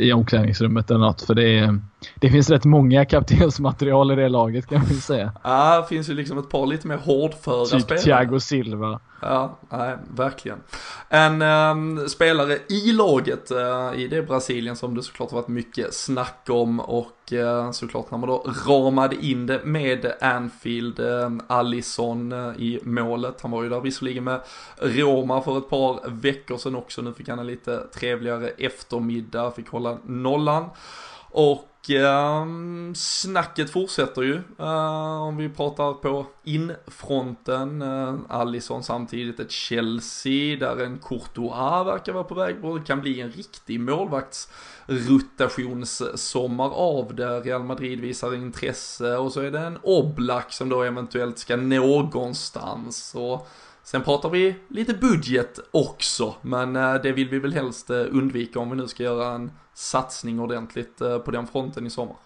[0.00, 1.22] i omklädningsrummet eller något.
[1.22, 1.80] För det, är,
[2.14, 5.32] det finns rätt många kaptensmaterial i det laget kan man säga.
[5.44, 8.02] Ja, det finns ju liksom ett par lite mer hårdföra typ spelare.
[8.02, 9.00] Thiago Silva.
[9.22, 10.58] Ja, nej, verkligen.
[11.08, 15.94] En um, spelare i laget uh, i det Brasilien som det såklart har varit mycket
[15.94, 22.32] snack om och uh, såklart när man då ramade in det med Anfield, uh, Allison
[22.32, 23.40] uh, i målet.
[23.42, 24.40] Han var ju där visserligen med
[24.76, 27.02] Roma för ett par veckor sedan också.
[27.02, 30.64] Nu fick han en lite trevligare eftermiddag, fick hålla nollan.
[31.32, 34.42] Och um, snacket fortsätter ju.
[34.60, 37.82] Uh, om vi pratar på infronten.
[37.82, 43.00] Uh, Allison samtidigt ett Chelsea där en Courtois verkar vara på väg och det kan
[43.00, 47.40] bli en riktig målvaktsrotationssommar av det.
[47.40, 53.14] Real Madrid visar intresse och så är det en Oblak som då eventuellt ska någonstans.
[53.14, 53.48] Och
[53.90, 58.60] Sen pratar vi lite budget också, men eh, det vill vi väl helst eh, undvika
[58.60, 62.16] om vi nu ska göra en satsning ordentligt eh, på den fronten i sommar.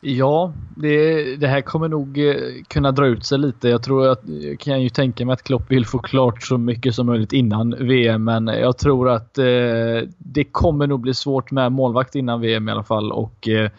[0.00, 2.18] Ja, det, det, här kommer nog
[2.68, 3.68] kunna dra ut sig lite.
[3.68, 6.94] Jag tror att, jag kan ju tänka mig att Klopp vill få klart så mycket
[6.94, 9.44] som möjligt innan VM, men jag tror att eh,
[10.18, 13.70] det kommer nog bli svårt med målvakt innan VM i alla fall och eh,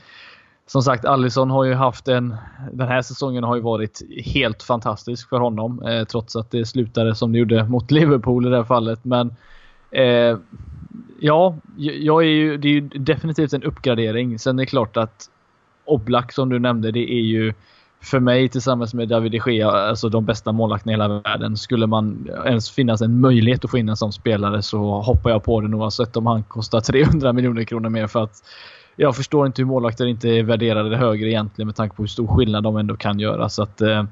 [0.67, 2.35] som sagt, Allison har ju haft en...
[2.71, 5.83] Den här säsongen har ju varit helt fantastisk för honom.
[5.83, 8.99] Eh, trots att det slutade som det gjorde mot Liverpool i det här fallet.
[9.05, 9.35] Men
[9.91, 10.37] eh,
[11.19, 14.39] ja, jag är ju, det är ju definitivt en uppgradering.
[14.39, 15.29] Sen är det klart att
[15.85, 17.53] Oblak som du nämnde, det är ju
[18.01, 21.57] för mig tillsammans med David de Gea, alltså de bästa målvakterna i hela världen.
[21.57, 25.43] Skulle man ens finnas en möjlighet att få in en sån spelare så hoppar jag
[25.43, 28.43] på den oavsett om han kostar 300 miljoner kronor mer för att
[28.95, 32.27] jag förstår inte hur målvakter inte är värderade högre egentligen med tanke på hur stor
[32.27, 33.49] skillnad de ändå kan göra.
[33.49, 34.03] Så att, eh,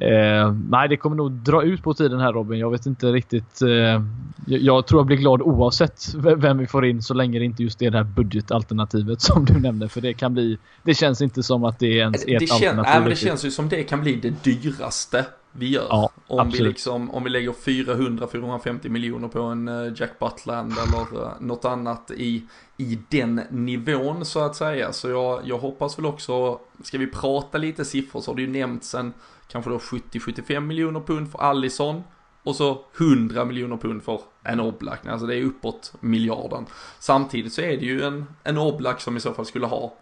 [0.00, 2.58] Eh, nej, det kommer nog dra ut på tiden här Robin.
[2.58, 3.62] Jag vet inte riktigt.
[3.62, 4.02] Eh,
[4.46, 7.82] jag tror jag blir glad oavsett vem vi får in så länge det inte just
[7.82, 9.88] är det här budgetalternativet som du nämnde.
[9.88, 10.58] För det kan bli.
[10.82, 12.82] Det känns inte som att det är ens det, ett alternativ.
[12.82, 15.86] Nej, men det känns ju som det kan bli det dyraste vi gör.
[15.90, 21.22] Ja, om, vi liksom, om vi lägger 400-450 miljoner på en uh, Jack Butland eller
[21.22, 22.42] uh, något annat i,
[22.80, 24.92] i den nivån så att säga.
[24.92, 28.48] Så jag, jag hoppas väl också, ska vi prata lite siffror så har det ju
[28.48, 29.12] nämnts en
[29.48, 32.02] kanske då 70-75 miljoner pund för Allison
[32.42, 35.06] och så 100 miljoner pund för en Oblak.
[35.06, 36.66] Alltså det är uppåt miljarden.
[36.98, 39.94] Samtidigt så är det ju en, en Oblak som i så fall skulle ha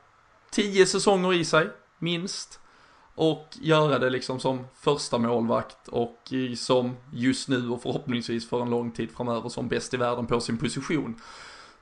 [0.51, 2.61] 10 säsonger i sig, minst.
[3.15, 8.71] Och göra det liksom som första målvakt och som just nu och förhoppningsvis för en
[8.71, 11.21] lång tid framöver som bäst i världen på sin position.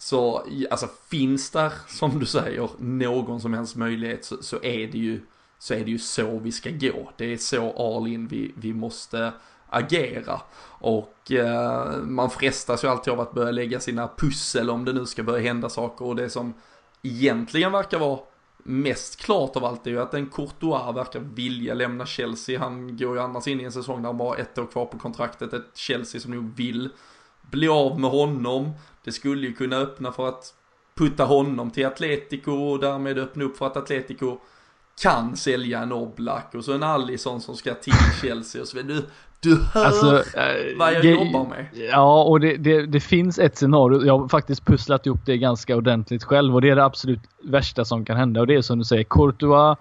[0.04, 4.98] Så alltså finns där, som du säger, någon som helst möjlighet så, så är det
[4.98, 5.20] ju
[5.58, 7.10] så är det ju så vi ska gå.
[7.16, 9.32] Det är så all in vi, vi måste
[9.68, 10.40] agera.
[10.66, 15.06] Och eh, man frestas ju alltid av att börja lägga sina pussel om det nu
[15.06, 16.04] ska börja hända saker.
[16.04, 16.54] Och det som
[17.02, 18.18] egentligen verkar vara
[18.58, 22.58] mest klart av allt är ju att en Courtois verkar vilja lämna Chelsea.
[22.58, 24.86] Han går ju annars in i en säsong där han bara har ett år kvar
[24.86, 25.52] på kontraktet.
[25.52, 26.90] Ett Chelsea som nog vill
[27.50, 28.72] bli av med honom.
[29.04, 30.54] Det skulle ju kunna öppna för att
[30.94, 34.38] putta honom till Atletico och därmed öppna upp för att Atletico
[35.02, 38.96] kan sälja en Oblak och så en Allison som ska till Chelsea och så vidare.
[39.40, 40.22] Du, du hör alltså,
[40.78, 41.66] vad jag det, jobbar med.
[41.72, 44.06] Ja, och det, det, det, finns ett scenario.
[44.06, 47.84] Jag har faktiskt pusslat ihop det ganska ordentligt själv och det är det absolut värsta
[47.84, 49.78] som kan hända och det är som du säger, Courtois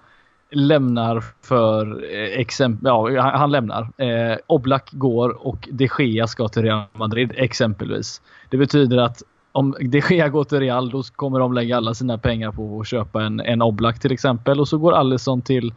[0.53, 3.81] lämnar för eh, exempel, ja han lämnar.
[3.97, 8.21] Eh, Oblak går och de Gea ska till Real Madrid exempelvis.
[8.49, 12.17] Det betyder att om de Gea går till Real då kommer de lägga alla sina
[12.17, 15.73] pengar på att köpa en, en Oblak till exempel och så går Alisson till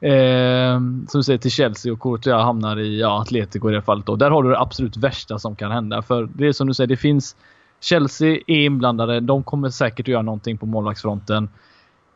[0.00, 0.78] eh,
[1.08, 4.06] som du säger till Chelsea och Courtois hamnar i ja, Atletico i det fallet.
[4.06, 4.16] Då.
[4.16, 6.02] Där har du det absolut värsta som kan hända.
[6.02, 7.36] För det är som du säger, det finns
[7.80, 9.20] Chelsea är inblandade.
[9.20, 11.48] De kommer säkert att göra någonting på målvaktsfronten.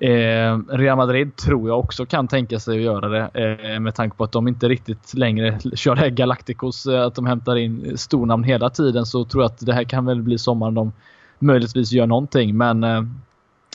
[0.05, 4.17] Eh, Real Madrid tror jag också kan tänka sig att göra det eh, med tanke
[4.17, 7.99] på att de inte riktigt längre kör det här Galacticos, eh, att de hämtar in
[7.99, 10.93] stornamn hela tiden så tror jag att det här kan väl bli sommaren de
[11.39, 13.03] möjligtvis gör någonting men eh,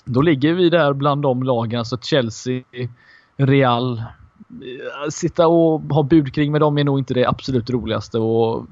[0.05, 2.63] då ligger vi där bland de lagen, alltså Chelsea,
[3.37, 3.97] Real.
[3.97, 8.65] Eh, sitta och ha budkrig med dem är nog inte det absolut roligaste och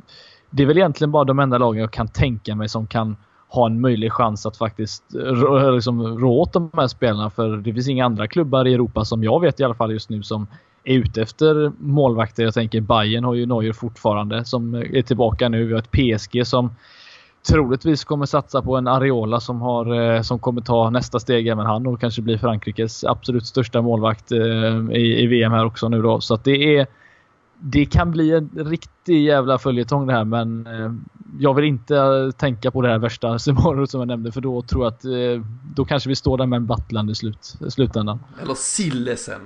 [0.50, 3.16] det är väl egentligen bara de enda lagen jag kan tänka mig som kan
[3.50, 5.04] ha en möjlig chans att faktiskt
[5.74, 7.30] liksom, rå åt de här spelarna.
[7.30, 10.10] För det finns inga andra klubbar i Europa som jag vet i alla fall just
[10.10, 10.48] nu som
[10.84, 12.44] är ute efter målvakter.
[12.44, 15.66] Jag tänker Bayern har ju Neuer fortfarande som är tillbaka nu.
[15.66, 16.70] Vi har ett PSG som
[17.50, 21.66] troligtvis kommer satsa på en Areola som, har, eh, som kommer ta nästa steg även
[21.66, 24.40] han och kanske bli Frankrikes absolut största målvakt eh,
[24.92, 26.22] i, i VM här också nu då.
[26.22, 26.88] Så att det är
[27.60, 30.92] det kan bli en riktig jävla följetong det här men eh,
[31.40, 34.84] jag vill inte tänka på det här värsta scenariot som jag nämnde för då tror
[34.84, 38.20] jag att eh, då kanske vi står där med en Battland i slut, slutändan.
[38.42, 39.42] Eller Sillesen.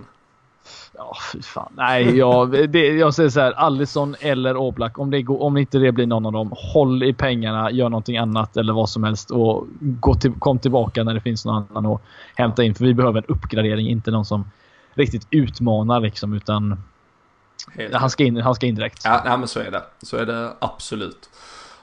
[0.97, 1.71] Ja, fy fan.
[1.75, 3.51] Nej, jag, det, jag säger så här.
[3.51, 4.99] Allison eller Oblak.
[4.99, 8.17] Om, det går, om inte det blir någon av dem, håll i pengarna, gör någonting
[8.17, 11.85] annat eller vad som helst och gå till, kom tillbaka när det finns någon annan
[11.85, 12.01] att
[12.35, 12.75] hämta in.
[12.75, 14.45] För vi behöver en uppgradering, inte någon som
[14.93, 16.77] riktigt utmanar liksom utan
[17.93, 19.01] han ska, in, han ska in direkt.
[19.03, 19.83] Ja, nej, men så är det.
[20.01, 21.29] Så är det absolut.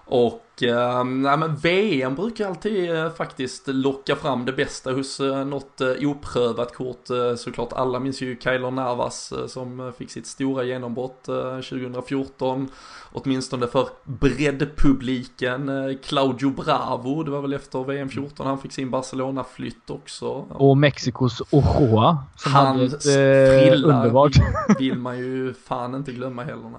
[0.05, 5.45] Och äh, nej, men VM brukar alltid äh, faktiskt locka fram det bästa hos äh,
[5.45, 7.09] något äh, oprövat kort.
[7.37, 12.69] Såklart alla minns ju Kyler Navas som fick sitt stora genombrott 2014.
[13.13, 15.71] Åtminstone för breddpubliken.
[16.05, 20.27] Claudio Bravo, det var väl efter VM 14 han fick sin Barcelona-flytt också.
[20.49, 22.25] Och Mexikos Ochoa.
[22.37, 24.37] Som Hans hade ett, underbart.
[24.69, 26.73] Vill, vill man ju fan inte glömma heller.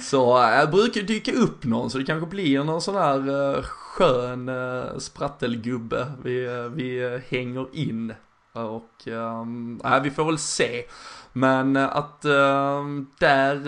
[0.00, 4.48] Så jag brukar dyka upp någon så det kanske blir någon sån här eh, skön
[4.48, 8.14] eh, sprattelgubbe vi, eh, vi hänger in.
[8.52, 10.84] Och äh, vi får väl se.
[11.32, 12.84] Men att äh,
[13.18, 13.60] där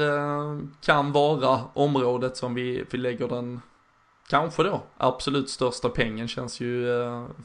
[0.80, 3.60] kan vara området som vi, vi lägger den
[4.28, 6.86] kanske då absolut största pengen känns ju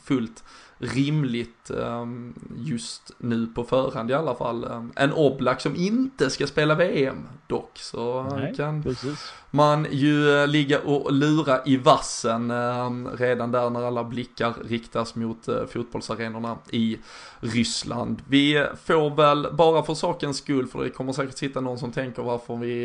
[0.04, 0.44] fullt
[0.78, 4.64] rimligt ehm, just nu på förhand i alla fall.
[4.64, 7.72] Ehm, en Oblak som inte ska spela VM dock.
[7.76, 9.34] Så Nej, kan precis.
[9.52, 15.16] man ju eh, ligga och lura i vassen ehm, redan där när alla blickar riktas
[15.16, 16.98] mot eh, fotbollsarenorna i
[17.40, 18.22] Ryssland.
[18.28, 22.24] Vi får väl bara för sakens skull, för det kommer säkert sitta någon som tänker
[22.24, 22.84] varför vi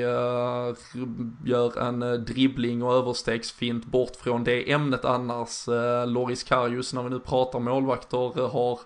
[1.50, 5.66] gör en dribbling och överstegsfint bort från det ämnet annars.
[6.06, 8.80] Loris Karius när vi nu pratar målvakter har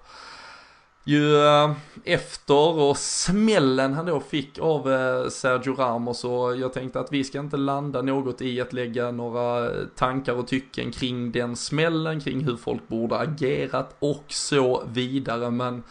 [1.04, 1.72] ju eh,
[2.04, 7.24] efter och smällen han då fick av eh, Sergio Ramos och jag tänkte att vi
[7.24, 12.44] ska inte landa något i att lägga några tankar och tycken kring den smällen, kring
[12.44, 15.50] hur folk borde agerat och så vidare.
[15.50, 15.82] Men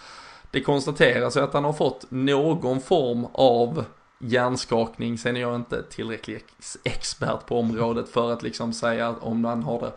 [0.52, 3.86] det konstateras ju att han har fått någon form av
[4.20, 9.64] hjärnskakning, sen är jag inte tillräckligt expert på området för att liksom säga om han
[9.64, 9.92] har det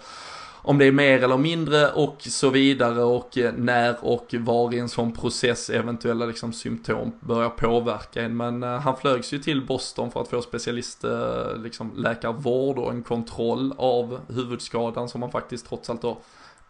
[0.66, 4.78] om det är mer eller mindre och så vidare och eh, när och var i
[4.78, 8.36] en sån process eventuella liksom symptom börjar påverka en.
[8.36, 12.90] Men eh, han flögs ju till Boston för att få specialist eh, liksom läkarvård och
[12.90, 16.18] en kontroll av huvudskadan som han faktiskt trots allt då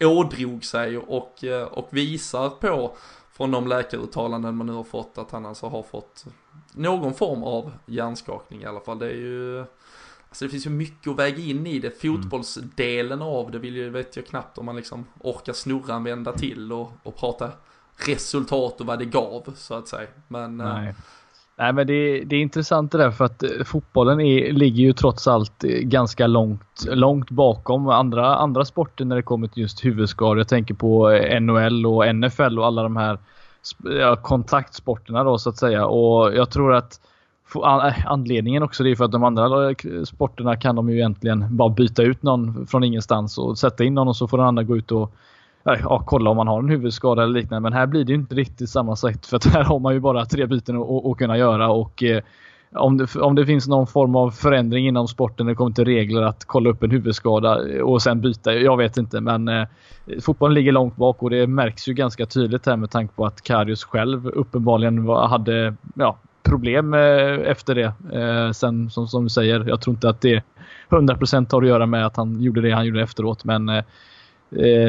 [0.00, 2.96] ådrog sig och, och visar på
[3.32, 6.24] från de läkaruttalanden man nu har fått att han alltså har fått
[6.72, 8.98] någon form av hjärnskakning i alla fall.
[8.98, 9.64] Det är ju
[10.28, 12.00] Alltså det finns ju mycket att väga in i det.
[12.00, 16.32] Fotbollsdelen av det vill ju, vet jag knappt om man liksom orkar snurra en vända
[16.32, 17.50] till och, och prata
[18.06, 20.08] resultat och vad det gav så att säga.
[20.28, 20.94] Men, eh, Nej.
[21.58, 24.92] Nej men det, det är intressant det där för att eh, fotbollen är, ligger ju
[24.92, 29.84] trots allt eh, ganska långt, långt bakom andra, andra sporter när det kommer till just
[29.84, 30.38] huvudskador.
[30.38, 31.10] Jag tänker på
[31.40, 33.18] NHL och NFL och alla de här
[34.00, 35.86] ja, kontaktsporterna då så att säga.
[35.86, 37.00] Och jag tror att
[37.54, 41.56] Äh, anledningen också det är för att de andra eh, sporterna kan de ju egentligen
[41.56, 44.62] bara byta ut någon från ingenstans och sätta in någon och så får den andra
[44.62, 45.12] gå ut och
[45.64, 47.60] äh, ja, kolla om man har en huvudskada eller liknande.
[47.60, 50.00] Men här blir det ju inte riktigt samma sätt för att här har man ju
[50.00, 52.22] bara tre byten att kunna göra och eh,
[52.72, 55.84] om det, om det finns någon form av förändring inom sporten när det kommer till
[55.84, 58.54] regler att kolla upp en huvudskada eh, och sen byta.
[58.54, 59.66] Jag vet inte men eh,
[60.20, 63.42] fotbollen ligger långt bak och det märks ju ganska tydligt här med tanke på att
[63.42, 66.16] Karius själv uppenbarligen hade ja,
[66.48, 67.92] problem eh, efter det.
[68.12, 70.42] Eh, sen som, som du säger, jag tror inte att det
[70.88, 73.44] 100% har att göra med att han gjorde det han gjorde efteråt.
[73.44, 73.84] Men eh,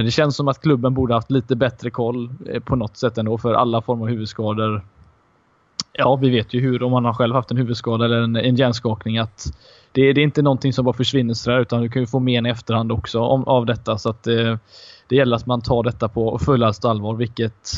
[0.03, 2.29] det känns som att klubben borde haft lite bättre koll
[2.65, 4.85] på något sätt ändå för alla former av huvudskador.
[5.93, 8.55] Ja, vi vet ju hur om man har själv haft en huvudskada eller en, en
[8.55, 9.45] hjärnskakning att
[9.91, 12.45] det, det är inte någonting som bara försvinner sådär utan du kan ju få men
[12.45, 13.97] i efterhand också om, av detta.
[13.97, 14.59] Så att det,
[15.07, 17.71] det gäller att man tar detta på fullaste allvar vilket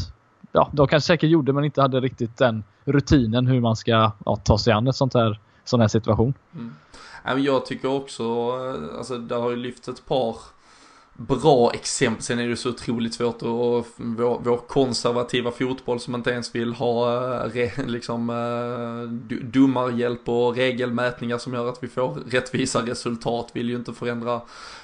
[0.51, 4.35] ja, de kanske säkert gjorde men inte hade riktigt den rutinen hur man ska ja,
[4.35, 6.33] ta sig an en sånt här, sån här situation.
[6.53, 6.75] Mm.
[7.43, 8.51] Jag tycker också,
[8.97, 10.35] alltså det har ju lyft ett par
[11.19, 12.23] bra exempel.
[12.23, 13.85] Sen är det så otroligt svårt att vår,
[14.43, 21.37] vår konservativa fotboll som inte ens vill ha eh, re, liksom eh, domarhjälp och regelmätningar
[21.37, 24.41] som gör att vi får rättvisa resultat vill ju inte förändra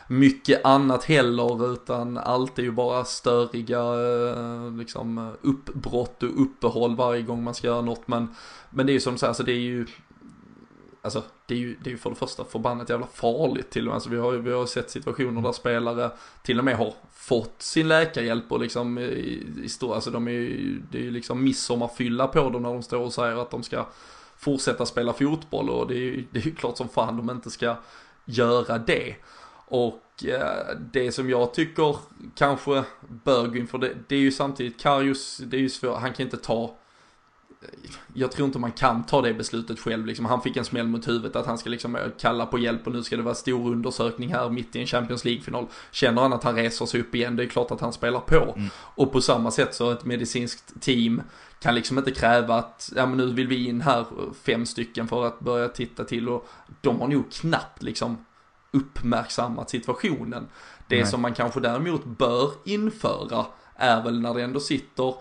[0.07, 7.21] mycket annat heller utan allt är ju bara störiga eh, liksom uppbrott och uppehåll varje
[7.21, 8.27] gång man ska göra något men
[8.75, 9.85] men det är ju som så här, så det är ju
[11.05, 13.87] Alltså det är ju, det är ju för det första förbannat jävla farligt till och
[13.87, 13.93] med.
[13.93, 16.11] Alltså, vi har ju vi har sett situationer där spelare
[16.43, 20.27] till och med har fått sin läkarhjälp och liksom eh, i, i stor, alltså de
[20.27, 23.51] är ju, det är ju liksom midsommarfylla på dem när de står och säger att
[23.51, 23.85] de ska
[24.37, 27.51] fortsätta spela fotboll och det är ju, det är ju klart som fan de inte
[27.51, 27.75] ska
[28.25, 29.15] göra det.
[29.67, 31.95] Och eh, det som jag tycker
[32.35, 35.99] kanske bör gå in för det, det är ju samtidigt Karius, det är ju svårt,
[35.99, 36.77] han kan inte ta
[38.13, 40.05] jag tror inte man kan ta det beslutet själv.
[40.05, 42.87] Liksom, han fick en smäll mot huvudet att han ska liksom eh, kalla på hjälp
[42.87, 45.67] och nu ska det vara stor undersökning här mitt i en Champions League-final.
[45.91, 48.53] Känner han att han reser sig upp igen, det är klart att han spelar på.
[48.57, 48.69] Mm.
[48.75, 51.21] Och på samma sätt så ett medicinskt team
[51.59, 54.05] kan liksom inte kräva att, ja men nu vill vi in här
[54.43, 56.47] fem stycken för att börja titta till och
[56.81, 58.25] de har nog knappt liksom
[58.71, 60.47] uppmärksammat situationen.
[60.87, 61.05] Det Nej.
[61.05, 63.45] som man kanske däremot bör införa
[63.75, 65.15] är väl när det ändå sitter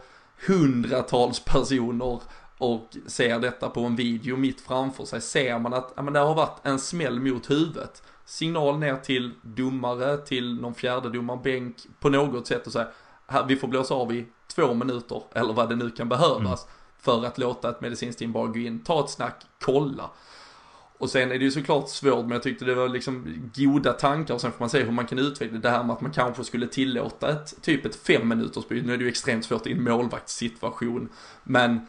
[0.46, 2.20] hundratals personer
[2.58, 6.20] och ser detta på en video mitt framför sig, ser man att ja, men det
[6.20, 8.02] har varit en smäll mot huvudet.
[8.24, 12.88] Signal ner till domare, till någon fjärde domarbänk på något sätt och säga
[13.48, 16.74] vi får blåsa av i två minuter eller vad det nu kan behövas mm.
[16.98, 20.10] för att låta ett medicinskt team bara gå in, ta ett snack, kolla.
[21.04, 23.24] Och sen är det ju såklart svårt, men jag tyckte det var liksom
[23.56, 26.00] goda tankar och sen får man se hur man kan utveckla det här med att
[26.00, 28.86] man kanske skulle tillåta ett typ ett fem minuters byte.
[28.86, 31.08] Nu är det ju extremt svårt i en målvaktssituation,
[31.42, 31.80] men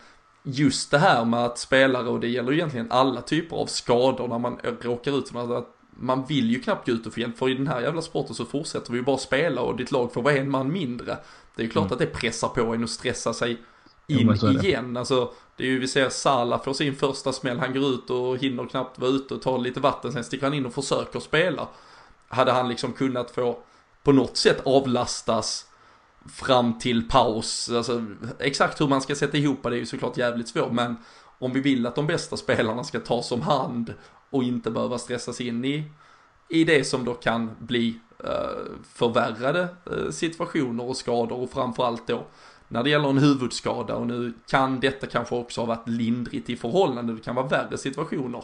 [0.44, 4.28] just det här med att spelare, och det gäller ju egentligen alla typer av skador
[4.28, 7.38] när man råkar ut för att man vill ju knappt gå ut och få hjälp,
[7.38, 10.14] för i den här jävla sporten så fortsätter vi ju bara spela och ditt lag
[10.14, 11.18] får vara en man mindre.
[11.56, 11.94] Det är ju klart mm.
[11.94, 13.52] att det pressar på en och stressar sig
[14.08, 14.98] in jo, igen.
[14.98, 18.38] Alltså, det är ju, vi ser Sala får sin första smäll, han går ut och
[18.38, 21.68] hinner knappt vara ute och ta lite vatten, sen sticker han in och försöker spela.
[22.28, 23.60] Hade han liksom kunnat få
[24.04, 25.66] på något sätt avlastas
[26.34, 28.06] fram till paus, alltså
[28.40, 30.96] exakt hur man ska sätta ihop det är ju såklart jävligt svårt, men
[31.40, 33.94] om vi vill att de bästa spelarna ska tas om hand
[34.30, 35.92] och inte behöva stressas in i,
[36.50, 42.28] i det som då kan bli eh, förvärrade eh, situationer och skador och framförallt då
[42.68, 46.56] när det gäller en huvudskada och nu kan detta kanske också ha varit lindrigt i
[46.56, 48.44] förhållande, det kan vara värre situationer.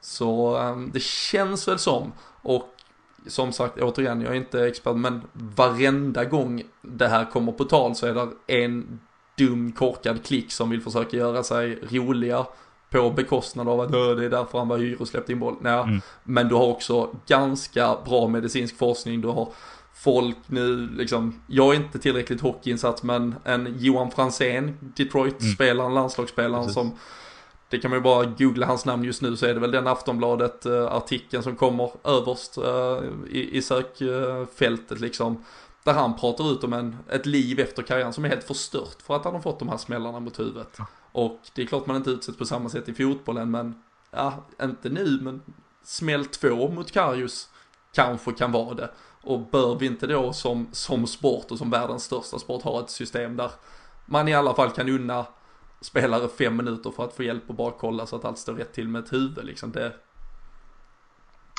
[0.00, 2.12] Så um, det känns väl som,
[2.42, 2.68] och
[3.26, 7.94] som sagt återigen, jag är inte expert, men varenda gång det här kommer på tal
[7.94, 9.00] så är det en
[9.38, 12.46] dum korkad klick som vill försöka göra sig roliga
[12.90, 15.56] på bekostnad av att det är därför han var hyr och släppte in boll.
[15.60, 16.00] Nej, mm.
[16.24, 19.48] men du har också ganska bra medicinsk forskning, du har
[19.96, 25.94] folk nu, liksom, jag är inte tillräckligt hockeyinsatt men en Johan Franzén, Detroit-spelaren, mm.
[25.94, 26.92] landslagsspelaren som
[27.68, 29.86] det kan man ju bara googla hans namn just nu så är det väl den
[29.86, 35.44] Aftonbladet-artikeln som kommer överst uh, i, i sökfältet liksom.
[35.84, 39.16] Där han pratar ut om en, ett liv efter karriären som är helt förstört för
[39.16, 40.78] att han har fått de här smällarna mot huvudet.
[41.12, 43.74] Och det är klart man inte utsätts på samma sätt i fotbollen men,
[44.10, 45.42] ja, inte nu men
[45.84, 47.48] smäll två mot Karius
[47.92, 48.90] kanske kan vara det.
[49.26, 52.90] Och bör vi inte då som, som sport och som världens största sport ha ett
[52.90, 53.50] system där
[54.06, 55.26] man i alla fall kan unna
[55.80, 58.72] spelare fem minuter för att få hjälp och bara kolla så att allt står rätt
[58.72, 59.72] till med ett huvud liksom.
[59.72, 59.92] Det,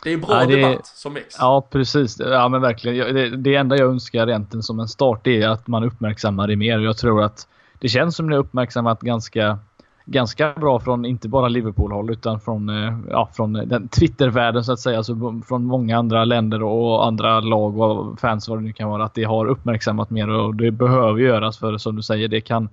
[0.03, 1.35] det är bra ja, det, debatt som väcks.
[1.39, 2.19] Ja, precis.
[2.19, 3.15] Ja, men verkligen.
[3.15, 6.79] Det, det enda jag önskar egentligen som en start är att man uppmärksammar det mer.
[6.79, 7.47] Jag tror att
[7.79, 9.59] det känns som det uppmärksammat ganska
[10.09, 14.73] ganska bra från inte bara Liverpool-håll utan från, eh, ja, från eh, den Twitter-världen så
[14.73, 14.97] att säga.
[14.97, 19.05] Alltså från många andra länder och andra lag och fans vad det nu kan vara.
[19.05, 22.69] Att det har uppmärksammat mer och det behöver göras för som du säger det kan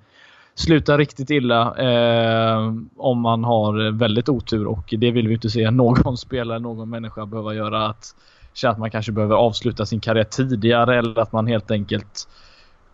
[0.55, 5.71] sluta riktigt illa eh, om man har väldigt otur och det vill vi inte se
[5.71, 7.87] någon spelare, någon människa behöva göra.
[7.87, 8.15] Att
[8.55, 12.29] känna att man kanske behöver avsluta sin karriär tidigare eller att man helt enkelt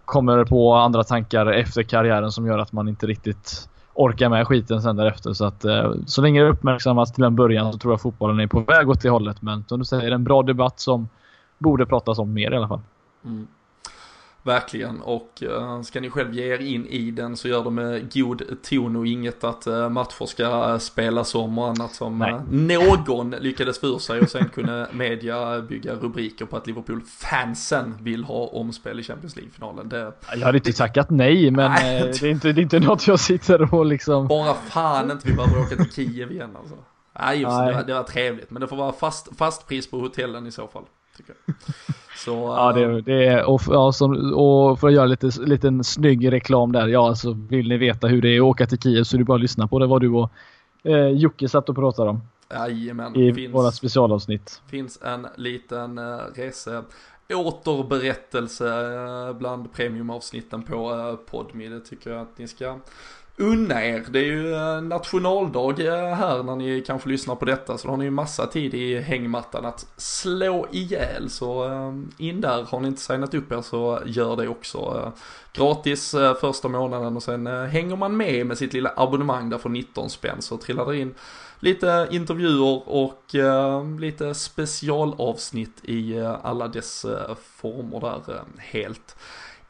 [0.04, 4.82] kommer på andra tankar efter karriären som gör att man inte riktigt orkar med skiten
[4.82, 5.32] sen därefter.
[5.32, 8.46] Så att eh, så länge det uppmärksammas till en början så tror jag fotbollen är
[8.46, 9.42] på väg åt det hållet.
[9.42, 11.08] Men som du säger, en bra debatt som
[11.58, 12.80] borde pratas om mer i alla fall.
[13.24, 13.46] Mm.
[14.42, 18.12] Verkligen, och uh, ska ni själv ge er in i den så gör det med
[18.14, 22.42] god ton och inget att uh, matcher ska uh, spelas om och annat som uh,
[22.50, 28.46] någon lyckades för sig och sen kunde media bygga rubriker på att Liverpool-fansen vill ha
[28.46, 29.88] omspel i Champions League-finalen.
[29.88, 33.06] Det, jag hade inte tackat nej, men nej, det, är inte, det är inte något
[33.06, 34.28] jag sitter och liksom...
[34.28, 36.76] Bara fan inte vi behöver åka till Kiev igen alltså.
[37.20, 37.74] Nej, just nej.
[37.74, 40.66] Det, det var trevligt, men det får vara fast, fast pris på hotellen i så
[40.66, 40.84] fall.
[41.16, 41.54] Tycker jag.
[42.24, 45.84] Så, ja, det, eh, det är, och, ja, som, och för att göra lite liten
[45.84, 46.88] snygg reklam där.
[46.88, 49.24] Ja, alltså vill ni veta hur det är att åka till Kiev så är det
[49.24, 50.30] bara att lyssna på det vad du och
[50.82, 52.20] eh, Jocke satt och pratade om.
[52.50, 53.16] Jajamän.
[53.16, 54.62] I finns, våra specialavsnitt.
[54.70, 56.82] finns en liten uh, rese
[57.34, 61.68] återberättelse uh, bland premiumavsnitten på uh, Podme.
[61.68, 62.76] Det tycker jag att ni ska
[63.40, 64.04] unna er.
[64.08, 67.92] Det är ju eh, nationaldag eh, här när ni kanske lyssnar på detta så då
[67.92, 71.30] har ni ju massa tid i hängmattan att slå ihjäl.
[71.30, 71.94] Så eh,
[72.26, 75.12] in där, har ni inte signat upp er så gör det också.
[75.52, 80.10] Gratis första månaden och sen hänger man med med sitt lilla abonnemang där för 19
[80.10, 81.14] spänn så trillar det in
[81.60, 83.22] lite intervjuer och
[84.00, 87.06] lite specialavsnitt i alla dess
[87.60, 89.16] former där helt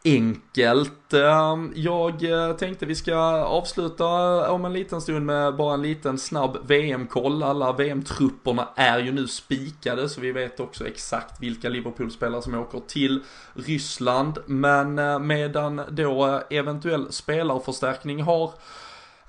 [0.05, 1.13] enkelt.
[1.13, 4.07] Ehm, jag eh, tänkte vi ska avsluta
[4.51, 7.43] om en liten stund med bara en liten snabb VM-koll.
[7.43, 12.81] Alla VM-trupperna är ju nu spikade så vi vet också exakt vilka Liverpool-spelare som åker
[12.81, 13.23] till
[13.55, 14.39] Ryssland.
[14.47, 18.53] Men eh, medan då eh, eventuell spelarförstärkning har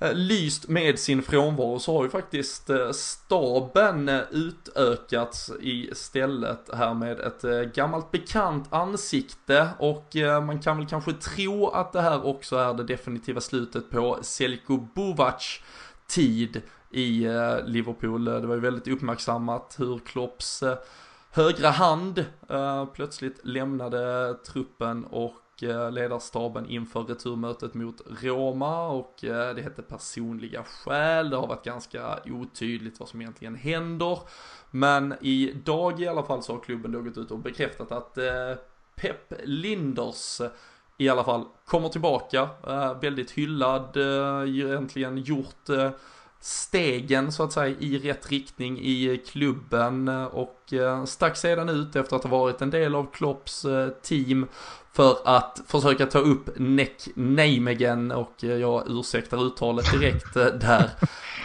[0.02, 6.94] Eh, lyst med sin frånvaro så har ju faktiskt eh, staben eh, utökats istället här
[6.94, 12.56] med ett gammalt bekant ansikte och man kan väl kanske tro att det här också
[12.56, 15.60] är det definitiva slutet på Selko Bovacs
[16.06, 17.28] tid i
[17.64, 18.24] Liverpool.
[18.24, 20.64] Det var ju väldigt uppmärksammat hur Klopps
[21.30, 22.24] högra hand
[22.94, 30.64] plötsligt lämnade truppen och Eh, ledarstaben inför returmötet mot Roma och eh, det hette personliga
[30.64, 31.30] skäl.
[31.30, 34.18] Det har varit ganska otydligt vad som egentligen händer.
[34.70, 38.54] Men idag i alla fall så har klubben då gått ut och bekräftat att eh,
[38.94, 40.40] Pep Linders
[40.98, 42.48] i alla fall kommer tillbaka.
[43.00, 43.96] Väldigt hyllad,
[44.46, 45.68] egentligen gjort
[46.40, 50.61] stegen så att säga i rätt riktning i klubben och
[51.06, 53.66] stack sedan ut efter att ha varit en del av Klopps
[54.02, 54.46] team
[54.94, 60.90] för att försöka ta upp Neck Nijmegen och jag ursäktar uttalet direkt eh, där.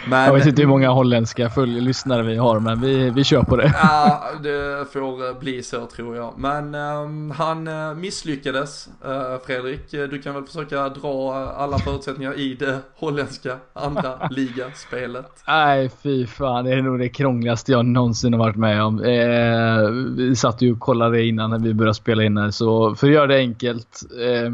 [0.10, 3.56] Men, jag vet inte hur många holländska lyssnare vi har men vi, vi kör på
[3.56, 3.74] det.
[3.84, 6.34] Ja, det får eh, bli så tror jag.
[6.38, 7.70] Men um, han
[8.02, 8.90] misslyckades.
[9.06, 15.44] Uh, Fredrik, du kan väl försöka dra alla förutsättningar i det holländska andra ligaspelet?
[15.48, 16.66] Nej, fy fan.
[16.66, 19.00] Det är nog det krångligaste jag någonsin har varit med om.
[19.18, 23.08] Eh, vi satt ju och kollade innan när vi började spela in här, så för
[23.08, 24.02] att göra det enkelt.
[24.22, 24.54] Eh,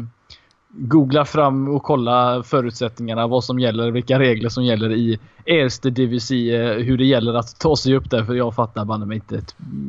[0.76, 6.74] googla fram och kolla förutsättningarna, vad som gäller, vilka regler som gäller i Erste Divisie,
[6.74, 9.42] hur det gäller att ta sig upp där för jag fattar banne mig inte.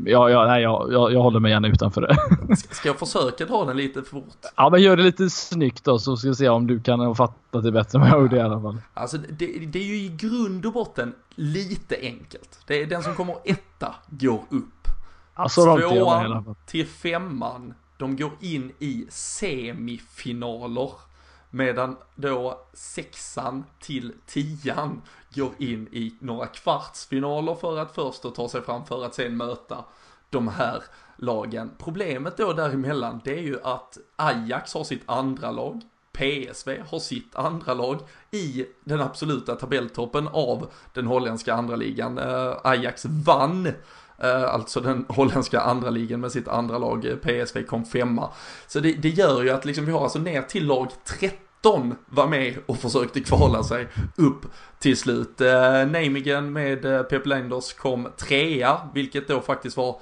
[0.05, 2.55] Ja, ja, nej, jag, jag, jag håller mig gärna utanför det.
[2.55, 4.37] Ska jag försöka dra den lite fort?
[4.55, 7.15] Ja, men gör det lite snyggt då så ska vi se om du kan ha
[7.15, 8.77] fattat det bättre än vad jag gjorde i alla fall.
[8.93, 12.59] Alltså, det, det är ju i grund och botten lite enkelt.
[12.67, 14.87] Det är den som kommer etta går upp.
[15.33, 20.91] Alltså, Tvåan till femman de går in i semifinaler.
[21.49, 25.01] Medan då sexan till tian
[25.35, 29.37] går in i några kvartsfinaler för att först då ta sig fram för att sen
[29.37, 29.85] möta
[30.29, 30.83] de här
[31.17, 31.71] lagen.
[31.77, 35.81] Problemet då däremellan det är ju att Ajax har sitt andra lag,
[36.11, 37.99] PSV har sitt andra lag
[38.31, 42.17] i den absoluta tabelltoppen av den holländska andra ligan.
[42.17, 43.73] Eh, Ajax vann
[44.17, 48.29] Eh, alltså den holländska andra ligan med sitt andra lag, eh, PSV, kom femma.
[48.67, 52.27] Så det, det gör ju att liksom vi har alltså ner till lag 13 var
[52.27, 54.45] med och försökte kvala sig upp
[54.79, 55.41] till slut.
[55.41, 59.99] Eh, Nijmegen med eh, Pep Lenders kom trea, vilket då faktiskt var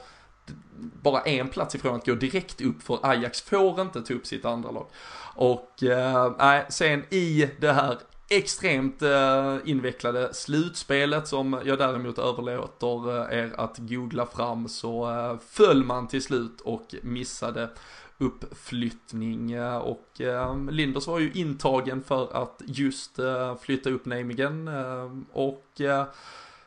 [1.02, 4.46] bara en plats ifrån att gå direkt upp för Ajax får inte ta upp sitt
[4.46, 4.88] andra lag.
[5.36, 7.98] Och eh, sen i det här
[8.38, 14.68] extremt eh, invecklade slutspelet som jag däremot överlåter eh, er att googla fram.
[14.68, 17.70] Så eh, föll man till slut och missade
[18.18, 19.52] uppflyttning.
[19.52, 25.12] Eh, och eh, Linders var ju intagen för att just eh, flytta upp Nijmegen eh,
[25.32, 26.06] och eh,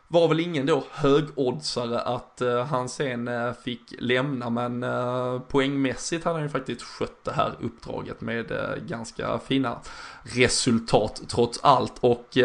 [0.09, 6.25] var väl ingen då högoddsare att uh, han sen uh, fick lämna men uh, poängmässigt
[6.25, 8.53] hade han ju faktiskt skött det här uppdraget med
[8.89, 9.79] ganska fina
[10.23, 11.93] resultat trots allt.
[12.01, 12.39] Och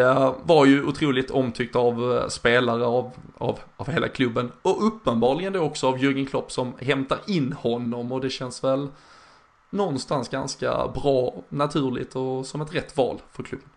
[0.44, 4.52] var ju otroligt omtyckt av spelare av, av, av hela klubben.
[4.62, 8.12] Och uppenbarligen då också av Jürgen Klopp som hämtar in honom.
[8.12, 8.88] Och det känns väl
[9.70, 13.70] någonstans ganska bra, naturligt och som ett rätt val för klubben.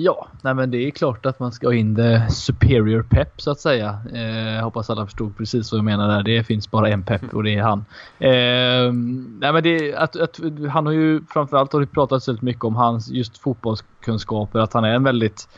[0.00, 3.50] Ja, nej men det är klart att man ska ha in the superior pep så
[3.50, 3.98] att säga.
[4.14, 6.22] Eh, hoppas alla förstod precis vad jag menar där.
[6.22, 7.78] Det finns bara en pep och det är han.
[8.18, 8.92] Eh,
[9.40, 10.40] nej men det, att, att,
[10.70, 14.58] han har ju framförallt har det pratats väldigt mycket om hans just fotbollskunskaper.
[14.58, 15.48] Att han är en väldigt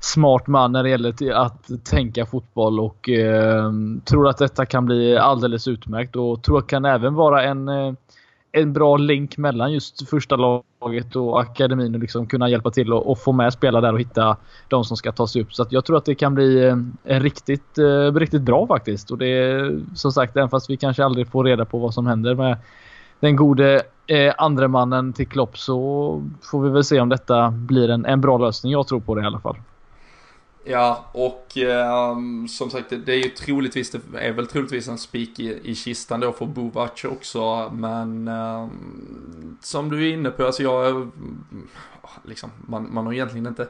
[0.00, 3.72] smart man när det gäller att tänka fotboll och eh,
[4.04, 7.68] tror att detta kan bli alldeles utmärkt och tror att det kan även vara en
[7.68, 7.92] eh,
[8.62, 13.10] en bra länk mellan just första laget och akademin och liksom kunna hjälpa till och,
[13.10, 14.36] och, få med spelare där och hitta
[14.68, 15.54] de som ska ta sig upp.
[15.54, 19.10] Så jag tror att det kan bli eh, en riktigt, eh, riktigt bra faktiskt.
[19.10, 22.06] Och det är som sagt, även fast vi kanske aldrig får reda på vad som
[22.06, 22.56] händer med
[23.20, 27.90] den gode eh, andre mannen till Klopp så får vi väl se om detta blir
[27.90, 28.72] en, en bra lösning.
[28.72, 29.56] Jag tror på det i alla fall.
[30.70, 35.40] Ja, och um, som sagt, det, är ju troligtvis, det är väl troligtvis en spik
[35.40, 40.62] i, i kistan då för Bovac också, men um, som du är inne på, alltså
[40.62, 41.10] jag,
[42.24, 43.68] liksom, man, man har egentligen inte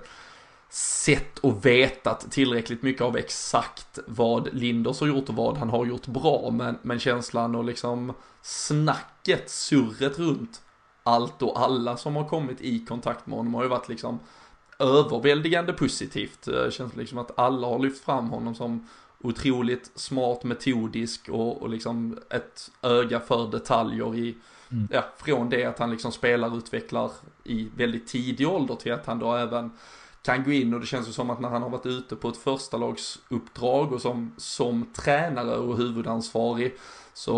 [0.71, 5.87] sett och vetat tillräckligt mycket av exakt vad Linders har gjort och vad han har
[5.87, 10.61] gjort bra, men, men känslan och liksom snacket, surret runt
[11.03, 14.19] allt och alla som har kommit i kontakt med honom har ju varit liksom
[14.79, 16.43] överväldigande positivt.
[16.43, 18.89] Det känns liksom att alla har lyft fram honom som
[19.21, 24.35] otroligt smart, metodisk och, och liksom ett öga för detaljer i,
[24.71, 24.89] mm.
[24.93, 27.11] ja, från det att han liksom spelar och utvecklar
[27.45, 29.71] i väldigt tidig ålder till att han då även
[30.23, 32.29] kan gå in och det känns ju som att när han har varit ute på
[32.29, 36.77] ett första lagsuppdrag och som, som tränare och huvudansvarig
[37.15, 37.35] så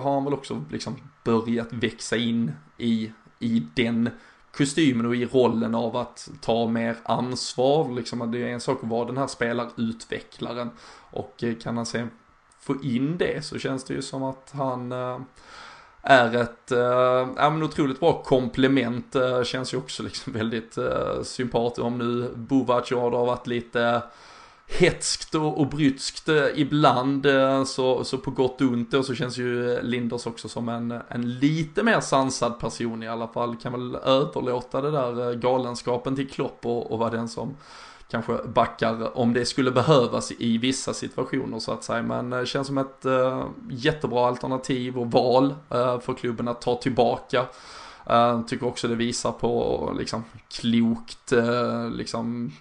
[0.00, 4.10] har han väl också liksom börjat växa in i, i den
[4.58, 7.94] kostymen och i rollen av att ta mer ansvar.
[7.94, 10.70] Liksom, det är en sak att vara den här spelarutvecklaren
[11.10, 12.10] och eh, kan han sen
[12.60, 15.18] få in det så känns det ju som att han äh,
[16.02, 16.78] är ett äh,
[17.36, 19.14] ja, men otroligt bra komplement.
[19.14, 24.02] Äh, känns ju också liksom väldigt äh, sympatiskt om nu Bovac har varit lite
[24.68, 29.14] hetskt och, och brytskt eh, ibland eh, så, så på gott och ont och så
[29.14, 33.56] känns ju eh, Linders också som en, en lite mer sansad person i alla fall.
[33.56, 37.56] Kan väl överlåta det där galenskapen till Klopp och, och vara den som
[38.10, 42.02] kanske backar om det skulle behövas i vissa situationer så att säga.
[42.02, 46.74] Men det känns som ett äh, jättebra alternativ och val äh, för klubben att ta
[46.74, 47.46] tillbaka.
[48.06, 51.32] Äh, tycker också det visar på liksom klokt,
[51.92, 52.52] liksom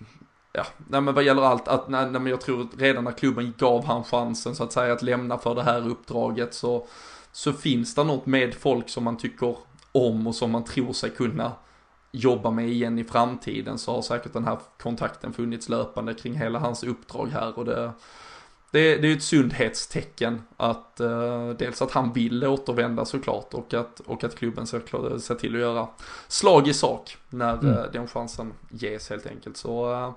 [0.57, 3.53] ja, nej men vad gäller allt, att nej, nej, men jag tror redan när klubben
[3.57, 6.87] gav han chansen så att säga att lämna för det här uppdraget så,
[7.31, 9.55] så finns det något med folk som man tycker
[9.91, 11.51] om och som man tror sig kunna
[12.11, 16.59] jobba med igen i framtiden så har säkert den här kontakten funnits löpande kring hela
[16.59, 17.91] hans uppdrag här och det
[18.71, 23.99] det, det är ett sundhetstecken att uh, dels att han vill återvända såklart och att,
[23.99, 25.87] och att klubben ser, ser till att göra
[26.27, 27.67] slag i sak när mm.
[27.67, 29.57] uh, den chansen ges helt enkelt.
[29.57, 30.11] Så uh,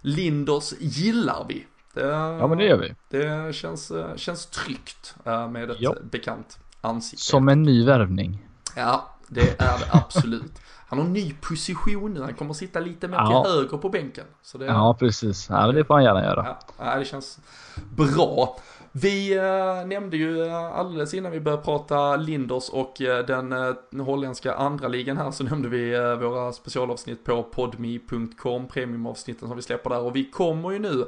[0.00, 1.66] Linders gillar vi.
[1.94, 2.94] Det, ja men det gör vi.
[3.08, 5.94] Det känns, känns tryggt med ett ja.
[6.10, 7.24] bekant ansikte.
[7.24, 8.46] Som en ny värvning.
[8.76, 10.60] Ja, det är det absolut.
[10.88, 13.44] Han har en ny position nu, han kommer att sitta lite mer ja.
[13.44, 14.24] till höger på bänken.
[14.42, 15.48] Så det, ja, precis.
[15.50, 16.56] Ja, det får han gärna göra.
[16.78, 17.38] Ja, det känns
[17.96, 18.58] bra.
[19.02, 24.54] Vi äh, nämnde ju eh, alldeles innan vi började prata Linders och äh, den holländska
[24.54, 25.90] andra ligan här så nämnde vi
[26.20, 30.00] våra specialavsnitt på podmi.com, premiumavsnitten som vi släpper där.
[30.00, 31.06] Och vi kommer ju nu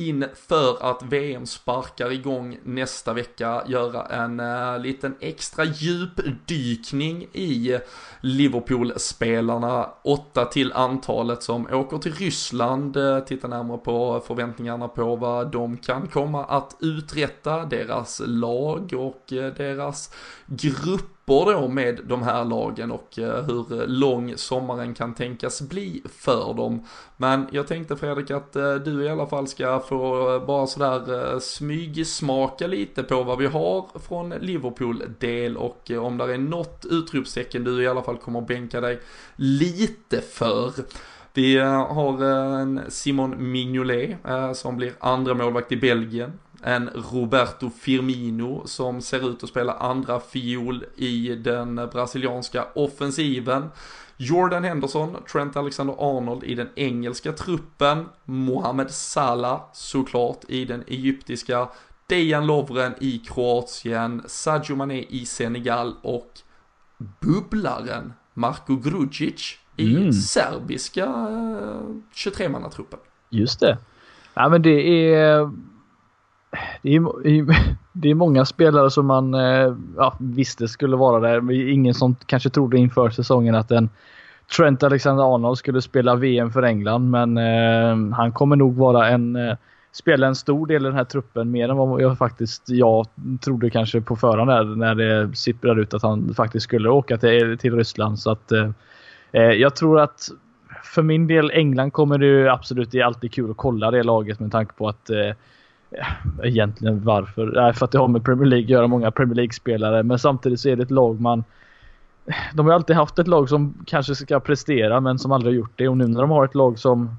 [0.00, 7.78] Inför att VM sparkar igång nästa vecka göra en uh, liten extra djupdykning i
[8.20, 9.90] Liverpool-spelarna.
[10.02, 15.76] Åtta till antalet som åker till Ryssland, uh, titta närmare på förväntningarna på vad de
[15.76, 20.14] kan komma att uträtta, deras lag och uh, deras
[20.46, 25.62] grupp Både då med de här lagen och eh, hur eh, lång sommaren kan tänkas
[25.62, 26.86] bli för dem.
[27.16, 32.66] Men jag tänkte Fredrik att eh, du i alla fall ska få bara sådär smygsmaka
[32.66, 37.88] lite på vad vi har från Liverpool-del och om det är något utropstecken du i
[37.88, 39.00] alla fall kommer att bänka dig
[39.36, 40.72] lite för.
[41.34, 44.18] Vi har en Simon Mignolet
[44.54, 50.20] som blir andra målvakt i Belgien en Roberto Firmino som ser ut att spela andra
[50.20, 53.68] fiol i den brasilianska offensiven.
[54.16, 61.68] Jordan Henderson, Trent Alexander-Arnold i den engelska truppen, Mohamed Salah såklart i den egyptiska,
[62.06, 66.30] Dejan Lovren i Kroatien, Sadio Mané i Senegal och
[67.20, 70.12] bubblaren Marko Grudzic i mm.
[70.12, 71.06] serbiska
[72.14, 72.98] 23-mannatruppen.
[73.30, 73.78] Just det.
[74.34, 75.50] Ja men det är
[76.82, 77.02] det är,
[77.92, 81.52] det är många spelare som man eh, ja, visste skulle vara där.
[81.52, 83.88] Ingen som kanske trodde inför säsongen att en
[84.56, 89.56] Trent Alexander-Arnold skulle spela VM för England, men eh, han kommer nog vara en eh,
[89.92, 93.06] spela en stor del i den här truppen mer än vad jag faktiskt jag
[93.40, 97.58] trodde kanske på förhand där, när det sipprade ut att han faktiskt skulle åka till,
[97.58, 98.18] till Ryssland.
[98.18, 98.70] Så att, eh,
[99.32, 100.28] eh jag tror att
[100.84, 104.40] för min del England kommer det absolut, det är alltid kul att kolla det laget
[104.40, 105.32] med tanke på att eh,
[105.90, 106.06] Ja,
[106.42, 107.46] egentligen varför?
[107.46, 110.02] Nej, för att det har med Premier League att göra, många Premier League-spelare.
[110.02, 111.44] Men samtidigt så är det ett lag man...
[112.54, 115.72] De har alltid haft ett lag som kanske ska prestera men som aldrig har gjort
[115.76, 115.88] det.
[115.88, 117.16] Och nu när de har ett lag som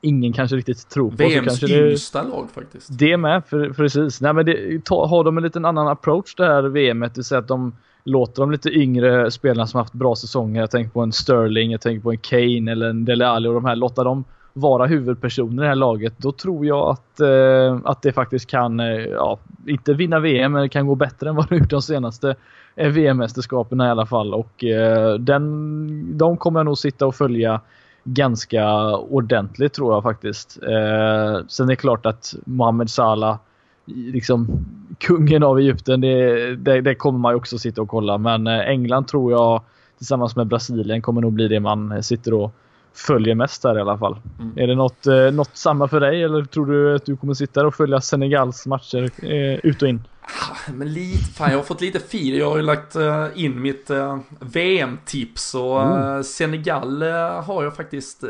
[0.00, 1.16] ingen kanske riktigt tror på.
[1.16, 2.98] VMs yngsta lag faktiskt.
[2.98, 4.20] Det med, för, precis.
[4.20, 7.24] Nej, men det, ta, har de en liten annan approach det här VMet, det vill
[7.24, 11.00] säga att de låter de lite yngre spelarna som haft bra säsonger, jag tänker på
[11.00, 14.04] en Sterling, jag tänker på en Kane eller en Dele Alli och de här, låter
[14.04, 14.24] dem
[14.60, 18.80] vara huvudpersoner i det här laget, då tror jag att, eh, att det faktiskt kan,
[18.80, 21.82] eh, ja, inte vinna VM, men det kan gå bättre än vad det gjort de
[21.82, 22.34] senaste
[22.76, 24.34] eh, VM-mästerskapen i alla fall.
[24.34, 27.60] Och eh, den, de kommer jag nog sitta och följa
[28.04, 30.58] ganska ordentligt tror jag faktiskt.
[30.62, 33.38] Eh, sen är det klart att Mohamed Salah,
[33.84, 34.66] liksom
[34.98, 38.18] kungen av Egypten, det, det, det kommer man ju också sitta och kolla.
[38.18, 39.62] Men eh, England tror jag
[39.98, 42.54] tillsammans med Brasilien kommer nog bli det man eh, sitter och
[42.98, 44.16] följer mest där i alla fall.
[44.38, 44.58] Mm.
[44.58, 47.60] Är det något, eh, något samma för dig eller tror du att du kommer sitta
[47.60, 50.02] där och följa Senegals matcher eh, ut och in?
[50.20, 52.34] Ah, men lite, fan jag har fått lite feed.
[52.34, 57.02] Jag har ju lagt uh, in mitt uh, VM-tips och uh, Senegal
[57.42, 58.20] har jag faktiskt,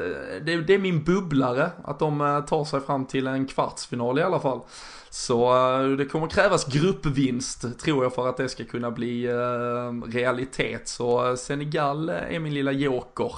[0.43, 4.41] det, det, är min bubblare att de tar sig fram till en kvartsfinal i alla
[4.41, 4.61] fall.
[5.11, 5.53] Så
[5.99, 9.29] det kommer krävas gruppvinst tror jag för att det ska kunna bli
[10.07, 10.89] realitet.
[10.89, 13.33] Så Senegal är min lilla joker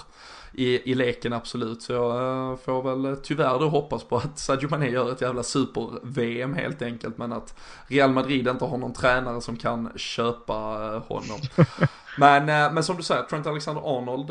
[0.52, 1.82] i, i leken absolut.
[1.82, 5.42] Så jag äh, får väl tyvärr då hoppas på att Sadio Mané gör ett jävla
[5.42, 7.18] super-VM helt enkelt.
[7.18, 11.40] Men att Real Madrid inte har någon tränare som kan köpa äh, honom.
[12.18, 14.30] men, men som du säger, Trent Alexander-Arnold,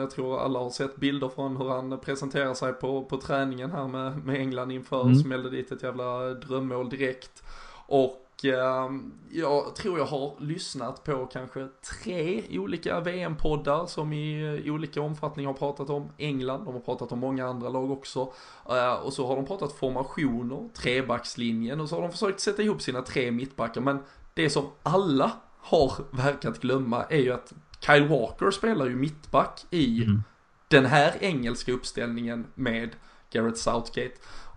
[0.00, 3.88] jag tror alla har sett bilder från hur han presenterar sig på, på träningen här
[3.88, 5.16] med, med England inför, mm.
[5.16, 7.42] smällde dit ett jävla drömmål direkt.
[7.86, 8.23] Och
[9.30, 11.68] jag tror jag har lyssnat på kanske
[12.02, 17.18] tre olika VM-poddar som i olika omfattning har pratat om England, de har pratat om
[17.18, 18.32] många andra lag också.
[18.68, 22.82] Eh, och så har de pratat formationer, trebackslinjen och så har de försökt sätta ihop
[22.82, 23.80] sina tre mittbackar.
[23.80, 23.98] Men
[24.34, 30.02] det som alla har verkat glömma är ju att Kyle Walker spelar ju mittback i
[30.04, 30.22] mm.
[30.68, 32.90] den här engelska uppställningen med
[33.30, 34.14] Garrett Southgate.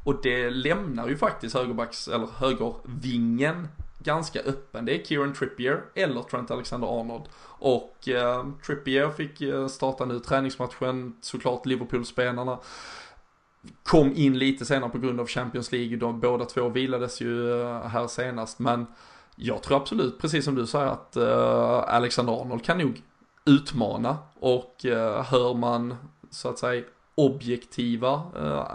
[0.07, 3.67] Och det lämnar ju faktiskt högerbacks, eller högervingen
[3.99, 4.85] ganska öppen.
[4.85, 7.23] Det är Kieran Trippier eller Trent Alexander-Arnold.
[7.59, 12.59] Och eh, Trippier fick eh, starta nu träningsmatchen, såklart Liverpool-spelarna
[13.83, 15.97] kom in lite senare på grund av Champions League.
[15.97, 18.59] De båda två vilades ju eh, här senast.
[18.59, 18.85] Men
[19.35, 23.01] jag tror absolut, precis som du säger, att eh, Alexander Arnold kan nog
[23.45, 24.17] utmana.
[24.39, 24.75] Och
[25.25, 25.95] hör man
[26.29, 26.83] så att säga
[27.17, 28.65] objektiva eh,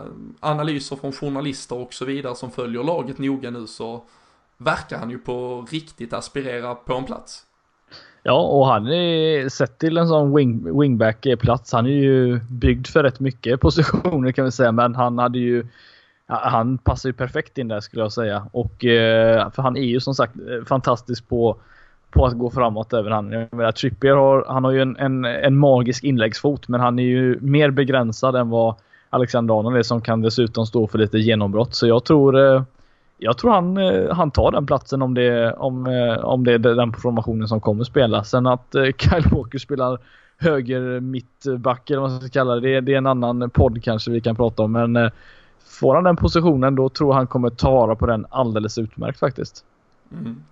[0.40, 4.04] analyser från journalister och så vidare som följer laget noga nu så
[4.58, 7.46] verkar han ju på riktigt aspirera på en plats.
[8.22, 11.72] Ja, och han är sett till en sån wing, wingback-plats.
[11.72, 15.66] Han är ju byggd för rätt mycket positioner kan vi säga, men han hade ju
[16.26, 18.46] han passar ju perfekt in där skulle jag säga.
[18.52, 21.60] Och, eh, för han är ju som sagt eh, fantastisk på,
[22.12, 23.32] på att gå framåt även han.
[23.32, 27.02] Jag menar, Trippier har, han har ju en, en, en magisk inläggsfot men han är
[27.02, 28.74] ju mer begränsad än vad
[29.10, 31.74] Alexander Arnold är som kan dessutom stå för lite genombrott.
[31.74, 32.62] Så jag tror eh,
[33.18, 36.58] jag tror han, eh, han tar den platsen om det, om, eh, om det är
[36.58, 38.24] den formationen som kommer spela.
[38.24, 38.66] Sen att
[38.98, 39.98] Kyle Walker spelar
[40.38, 44.20] höger mittback eller vad man ska kalla det, det är en annan podd kanske vi
[44.20, 44.72] kan prata om.
[44.72, 45.10] Men
[45.80, 49.18] får han den positionen då tror jag han kommer ta vara på den alldeles utmärkt
[49.18, 49.64] faktiskt.
[50.12, 50.42] Mm.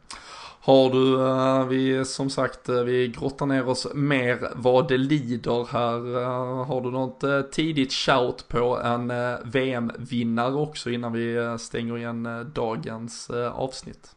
[0.63, 5.73] Har du, eh, vi som sagt, eh, vi grottar ner oss mer vad det lider
[5.73, 6.23] här.
[6.23, 9.13] Eh, har du något tidigt shout på en
[9.45, 14.11] VM-vinnare också innan vi stänger igen dagens avsnitt?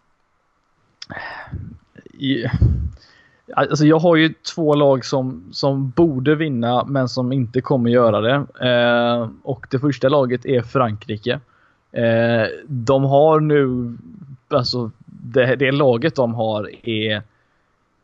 [2.20, 2.56] Yeah.
[3.56, 8.22] Alltså jag har ju två lag som, som borde vinna men som inte kommer göra
[8.22, 8.68] det.
[8.70, 11.40] Eh, och det första laget är Frankrike.
[11.92, 13.94] Eh, de har nu
[14.48, 14.92] alltså
[15.24, 17.22] det, det laget de har är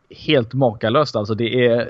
[0.09, 1.15] helt makalöst.
[1.15, 1.89] Alltså det är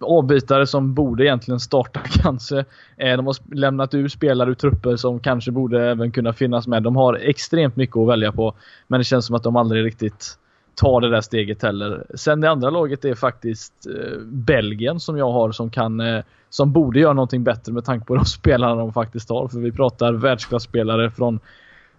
[0.00, 2.58] avbytare som borde egentligen starta kanske.
[2.96, 6.82] Eh, de har lämnat ur spelare ur trupper som kanske borde även kunna finnas med.
[6.82, 8.54] De har extremt mycket att välja på.
[8.86, 10.38] Men det känns som att de aldrig riktigt
[10.74, 12.06] tar det där steget heller.
[12.14, 16.72] Sen det andra laget är faktiskt eh, Belgien som jag har som kan eh, som
[16.72, 19.48] borde göra någonting bättre med tanke på de spelarna de faktiskt har.
[19.48, 21.40] För vi pratar världsklasspelare från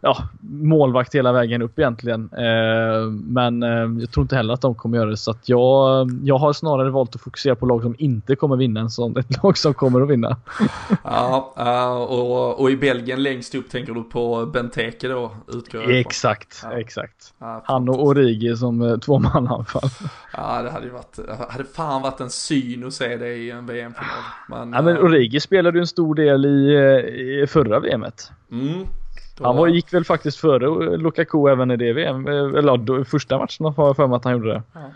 [0.04, 2.30] ja, målvakt hela vägen upp egentligen.
[2.34, 5.18] Eh, men eh, jag tror inte heller att de kommer göra det.
[5.18, 8.80] Så att jag, jag har snarare valt att fokusera på lag som inte kommer vinna
[8.80, 10.38] än som ett lag som kommer att vinna.
[11.04, 15.32] ja, uh, och, och i Belgien längst upp tänker du på Benteke då?
[15.48, 16.80] Utgår exakt, ja.
[16.80, 17.34] exakt.
[17.40, 19.90] Ja, Han och Origi som uh, två man anfall.
[20.38, 23.66] Ja, det hade ju varit, hade fan varit en syn att se det i en
[23.66, 24.10] VM-final.
[24.50, 28.32] Men, ja, men Origi spelade ju en stor del i, i förra VMet.
[28.52, 28.88] Mm.
[29.36, 29.44] Då...
[29.44, 33.66] Han var, gick väl faktiskt före Lukaku även i det VM, eller då, första matchen
[33.66, 34.64] har jag för mig att han gjorde det.
[34.74, 34.92] Ja.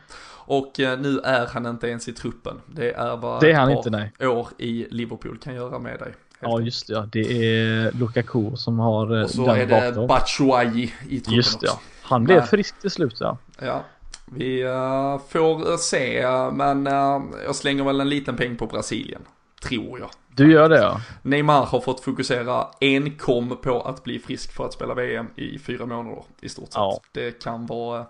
[0.47, 2.61] Och eh, nu är han inte ens i truppen.
[2.65, 4.11] Det är vad det är han inte, nej.
[4.27, 6.13] år i Liverpool kan göra med dig.
[6.39, 7.07] Ja just det, ja.
[7.11, 11.67] det är Lukaku som har eh, Och så är det Batshuayi i truppen Just det,
[11.67, 11.79] ja.
[12.01, 13.37] Han blev men, frisk till slut ja.
[13.59, 13.83] Ja,
[14.25, 19.21] vi uh, får se, men uh, jag slänger väl en liten peng på Brasilien.
[19.61, 20.09] Tror jag.
[20.37, 21.01] Du gör det ja.
[21.21, 25.85] Neymar har fått fokusera enkom på att bli frisk för att spela VM i fyra
[25.85, 26.75] månader i stort sett.
[26.75, 26.99] Ja.
[27.11, 28.05] Det kan vara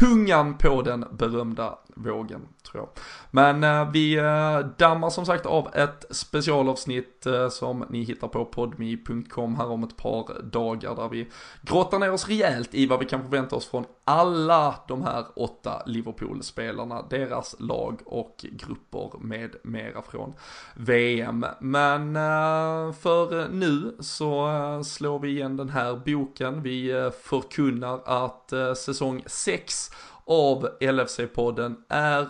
[0.00, 2.88] tungan på den berömda vågen tror jag.
[3.30, 8.44] Men eh, vi eh, dammar som sagt av ett specialavsnitt eh, som ni hittar på
[8.44, 11.28] podmi.com här om ett par dagar där vi
[11.62, 15.82] grottar ner oss rejält i vad vi kan förvänta oss från alla de här åtta
[15.86, 20.34] Liverpool-spelarna, deras lag och grupper med mera från
[20.74, 21.46] VM.
[21.60, 26.62] Men eh, för nu så eh, slår vi igen den här boken.
[26.62, 29.90] Vi eh, förkunnar att säsong 6
[30.26, 32.26] av LFC-podden är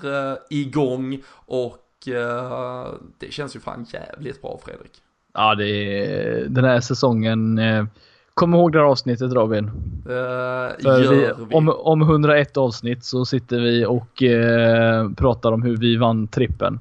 [0.50, 1.82] igång och
[3.18, 4.92] det känns ju fan jävligt bra Fredrik.
[5.34, 7.60] Ja, det är den här säsongen
[8.36, 9.70] Kom ihåg det här avsnittet Robin.
[10.06, 10.12] Uh,
[10.78, 11.54] gör vi, vi.
[11.54, 16.80] Om, om 101 avsnitt så sitter vi och uh, pratar om hur vi vann trippen.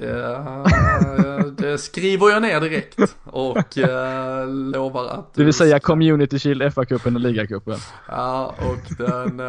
[0.00, 5.34] Det, uh, det skriver jag ner direkt och uh, lovar att...
[5.34, 7.78] Det vill säga Community Shield, FA-cupen och Ligacupen.
[8.08, 9.42] Ja, och den...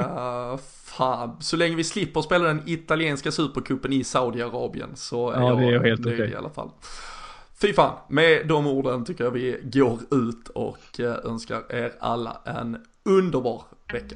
[0.84, 5.82] fan, så länge vi slipper spela den italienska supercupen i Saudiarabien så är ja, jag
[5.82, 6.32] helt nöjd okay.
[6.32, 6.70] i alla fall.
[7.62, 12.42] Fy fan, med de orden tycker jag vi går ut och eh, önskar er alla
[12.46, 14.16] en underbar vecka.